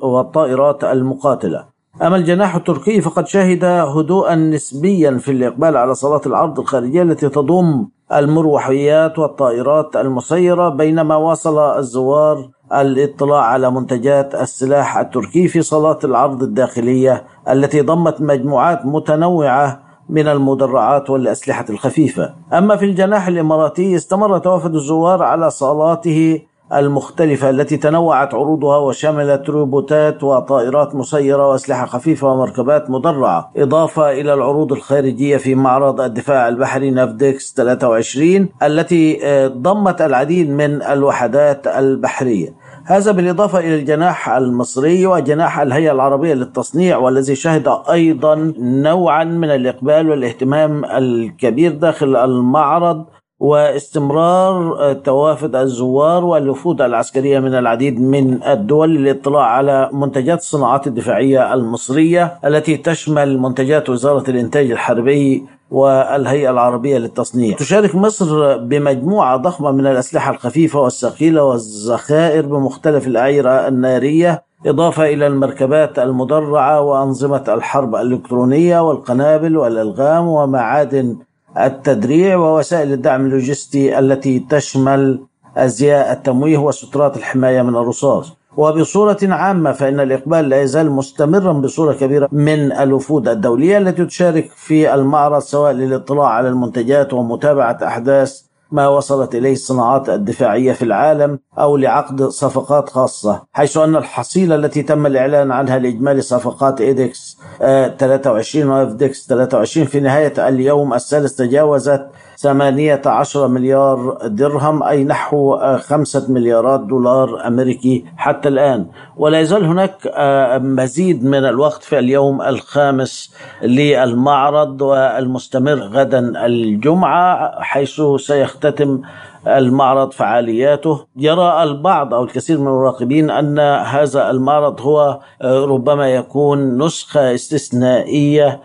والطائرات 0.02 0.84
المقاتلة. 0.84 1.66
أما 2.02 2.16
الجناح 2.16 2.56
التركي 2.56 3.02
فقد 3.02 3.28
شهد 3.28 3.64
هدوءا 3.66 4.36
نسبيا 4.36 5.18
في 5.18 5.32
الإقبال 5.32 5.78
على 5.78 5.96
صالات 5.96 6.28
العرض 6.28 6.60
الخارجية 6.60 7.02
التي 7.02 7.30
تضم 7.30 7.88
المروحيات 8.14 9.20
والطائرات 9.20 9.96
المسيرة 9.96 10.70
بينما 10.70 11.16
واصل 11.16 11.60
الزوار 11.60 12.50
الاطلاع 12.74 13.44
على 13.44 13.72
منتجات 13.72 14.36
السلاح 14.36 14.98
التركي 14.98 15.48
في 15.48 15.62
صالات 15.62 16.06
العرض 16.06 16.44
الداخلية 16.44 17.24
التي 17.50 17.82
ضمت 17.82 18.22
مجموعات 18.22 18.86
متنوعة 18.86 19.80
من 20.10 20.28
المدرعات 20.28 21.10
والأسلحة 21.10 21.66
الخفيفة. 21.70 22.34
أما 22.54 22.76
في 22.76 22.86
الجناح 22.86 23.28
الإماراتي 23.28 23.96
استمر 23.96 24.38
توافد 24.38 24.76
الزوار 24.76 25.24
على 25.24 25.50
صالاته 25.50 26.42
المختلفة 26.74 27.50
التي 27.50 27.78
تنوعت 27.78 28.34
عروضها 28.34 28.78
وشملت 28.78 29.50
روبوتات 29.50 30.24
وطائرات 30.24 30.96
مسيرة 30.96 31.48
وأسلحة 31.48 31.86
خفيفة 31.86 32.28
ومركبات 32.28 32.90
مدرعة. 32.90 33.52
إضافة 33.58 34.12
إلى 34.12 34.34
العروض 34.34 34.72
الخارجية 34.72 35.38
في 35.38 35.56
معرض 35.56 36.02
الدفاع 36.02 36.48
البحري 36.48 36.92
نافديكس 36.92 37.54
23 37.54 38.50
التي 38.64 39.20
آه، 39.24 39.48
ضمت 39.48 40.02
العديد 40.02 40.50
من 40.50 40.82
الوحدات 40.84 41.68
البحرية. 41.68 42.54
هذا 42.86 43.12
بالإضافة 43.12 43.60
إلى 43.60 43.76
الجناح 43.76 44.30
المصري 44.30 45.08
وجناح 45.08 45.60
الهيئة 45.60 45.92
العربية 45.92 46.34
للتصنيع 46.34 46.98
والذي 46.98 47.36
شهد 47.36 47.68
أيضا 47.92 48.54
نوعا 48.60 49.24
من 49.24 49.50
الإقبال 49.50 50.10
والاهتمام 50.10 50.86
الكبير 50.86 51.72
داخل 51.72 52.16
المعرض. 52.16 53.06
واستمرار 53.40 54.94
توافد 54.94 55.56
الزوار 55.56 56.26
والوفود 56.26 56.82
العسكرية 56.82 57.40
من 57.40 57.56
العديد 57.56 58.02
من 58.02 58.44
الدول 58.44 58.96
للاطلاع 58.96 59.44
على 59.44 59.90
منتجات 59.94 60.40
الصناعات 60.40 60.88
الدفاعية 60.88 61.54
المصرية 61.54 62.40
التي 62.46 62.78
تشمل 62.78 63.40
منتجات 63.40 63.90
وزارة 63.90 64.30
الإنتاج 64.30 64.72
الحربي 64.72 65.46
والهيئة 65.72 66.50
العربية 66.50 66.98
للتصنيع. 66.98 67.56
تشارك 67.56 67.96
مصر 67.96 68.58
بمجموعة 68.58 69.38
ضخمة 69.38 69.72
من 69.72 69.88
الأسلحة 69.88 70.32
الخفيفة 70.32 70.80
والثقيلة 70.80 71.44
والذخائر 71.44 72.46
بمختلف 72.46 73.08
الأعيرة 73.08 73.68
النارية 73.68 74.44
إضافة 74.66 75.06
إلى 75.06 75.28
المركبات 75.28 76.00
المدرعة 76.00 76.82
وأنظمة 76.82 77.44
الحرب 77.48 77.96
الإلكترونية 77.96 78.80
والقنابل 78.80 79.58
والألغام 79.58 80.28
ومعادن 80.28 81.18
التدريع 81.66 82.36
ووسائل 82.38 82.94
الدعم 82.94 83.26
اللوجستي 83.26 84.00
التي 84.00 84.40
تشمل 84.50 85.20
أزياء 85.58 86.12
التمويه 86.12 86.58
وسترات 86.58 87.18
الحماية 87.18 87.62
من 87.62 87.76
الرصاص. 87.76 88.38
وبصورة 88.58 89.18
عامة 89.24 89.72
فإن 89.72 90.00
الإقبال 90.00 90.50
لا 90.50 90.62
يزال 90.62 90.92
مستمرا 90.92 91.54
بصورة 91.54 91.94
كبيرة 91.94 92.30
من 92.32 92.72
الوفود 92.72 93.28
الدولية 93.28 93.78
التي 93.78 94.06
تشارك 94.06 94.50
في 94.56 94.94
المعرض 94.94 95.40
سواء 95.40 95.72
للاطلاع 95.72 96.28
على 96.28 96.50
المنتجات 96.50 97.14
ومتابعة 97.14 97.78
أحدث 97.84 98.42
ما 98.72 98.88
وصلت 98.88 99.36
إليه 99.36 99.54
الصناعات 99.54 100.10
الدفاعية 100.10 100.74
في 100.74 100.82
العالم 100.86 101.40
أو 101.58 101.78
لعقد 101.78 102.24
صفقات 102.24 102.90
خاصة 102.90 103.42
حيث 103.54 103.78
أن 103.78 103.96
الحصيلة 103.96 104.56
التي 104.56 104.84
تم 104.84 105.06
الإعلان 105.06 105.52
عنها 105.52 105.80
لإجمالي 105.80 106.22
صفقات 106.22 106.82
إيدكس 106.82 107.38
23 107.60 108.70
ونافدكس 108.70 109.28
23 109.28 109.88
في 109.88 110.00
نهاية 110.00 110.48
اليوم 110.48 110.94
الثالث 110.94 111.36
تجاوزت 111.36 112.08
18 112.38 113.48
مليار 113.48 114.18
درهم 114.26 114.84
أي 114.84 115.04
نحو 115.04 115.58
5 115.78 116.32
مليارات 116.32 116.80
دولار 116.80 117.48
أمريكي 117.48 118.06
حتى 118.18 118.50
الآن. 118.50 118.86
ولا 119.18 119.40
يزال 119.40 119.66
هناك 119.66 119.96
آه، 120.14 120.58
مزيد 120.58 121.26
من 121.26 121.46
الوقت 121.46 121.84
في 121.84 122.00
اليوم 122.00 122.42
الخامس 122.42 123.34
للمعرض 123.62 124.82
والمستمر 124.82 125.80
غدا 125.80 126.46
الجمعة 126.46 127.62
حيث 127.62 128.02
سيختتم 128.18 129.02
المعرض 129.48 130.12
فعالياته. 130.12 131.06
يرى 131.16 131.64
البعض 131.64 132.14
أو 132.14 132.24
الكثير 132.24 132.60
من 132.60 132.68
المراقبين 132.68 133.30
أن 133.30 133.60
هذا 133.60 134.30
المعرض 134.30 134.82
هو 134.82 135.20
آه، 135.42 135.66
ربما 135.66 136.10
يكون 136.10 136.78
نسخة 136.86 137.34
استثنائية 137.34 138.62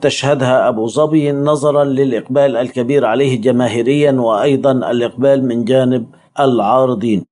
تشهدها 0.00 0.68
أبو 0.68 0.86
ظبي 0.86 1.32
نظرا 1.32 1.84
للإقبال 1.84 2.56
الكبير 2.56 3.04
عليه 3.04 3.40
جماهيريا 3.40 4.12
وأيضا 4.12 4.72
الإقبال 4.72 5.44
من 5.44 5.64
جانب 5.64 6.06
العارضين. 6.40 7.29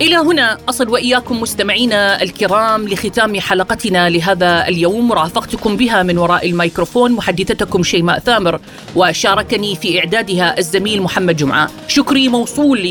إلى 0.00 0.16
هنا 0.16 0.58
أصل 0.68 0.88
وإياكم 0.88 1.40
مستمعينا 1.40 2.22
الكرام 2.22 2.88
لختام 2.88 3.40
حلقتنا 3.40 4.08
لهذا 4.10 4.68
اليوم 4.68 5.12
رافقتكم 5.12 5.76
بها 5.76 6.02
من 6.02 6.18
وراء 6.18 6.46
الميكروفون 6.48 7.12
محدثتكم 7.12 7.82
شيماء 7.82 8.18
ثامر 8.18 8.60
وشاركني 8.96 9.76
في 9.76 9.98
إعدادها 9.98 10.58
الزميل 10.58 11.02
محمد 11.02 11.36
جمعة. 11.36 11.70
شكري 11.88 12.28
موصول 12.28 12.82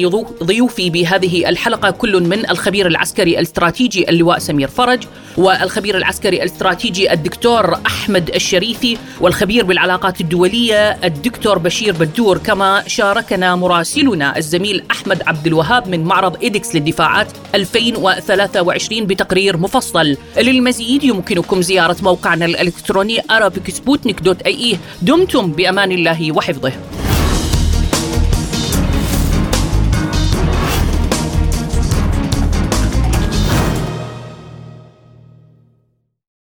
لضيوفي 0.42 0.90
بهذه 0.90 1.50
الحلقة 1.50 1.92
كل 1.92 2.24
من 2.24 2.50
الخبير 2.50 2.88
العسكري 2.88 3.40
الاستراتيجي 3.40 4.10
اللواء 4.10 4.40
سمير 4.40 4.68
فرج 4.68 5.04
والخبير 5.38 5.98
العسكري 5.98 6.38
الاستراتيجي 6.38 7.14
الدكتور 7.14 7.74
أحمد 7.86 8.30
الشريفي 8.36 8.98
والخبير 9.22 9.66
بالعلاقات 9.66 10.22
الدولية 10.22 10.92
الدكتور 11.04 11.58
بشير 11.58 11.94
بدور 11.94 12.38
كما 12.38 12.84
شاركنا 12.88 13.56
مراسلنا 13.56 14.38
الزميل 14.38 14.84
أحمد 14.92 15.24
عبد 15.28 15.48
الوهاب 15.48 15.88
من 15.88 16.04
معرض 16.04 16.42
إيدكس 16.44 16.76
للدفاع. 16.76 16.97
الدفاعات 16.98 17.28
2023 17.56 19.06
بتقرير 19.06 19.58
مفصل. 19.58 20.18
للمزيد 20.38 21.04
يمكنكم 21.04 21.62
زيارة 21.62 21.96
موقعنا 22.02 22.46
الإلكتروني 22.46 23.22
arabicsputnik.ae 23.22 24.78
دمتم 25.02 25.52
بأمان 25.52 25.92
الله 25.92 26.32
وحفظه. 26.32 26.72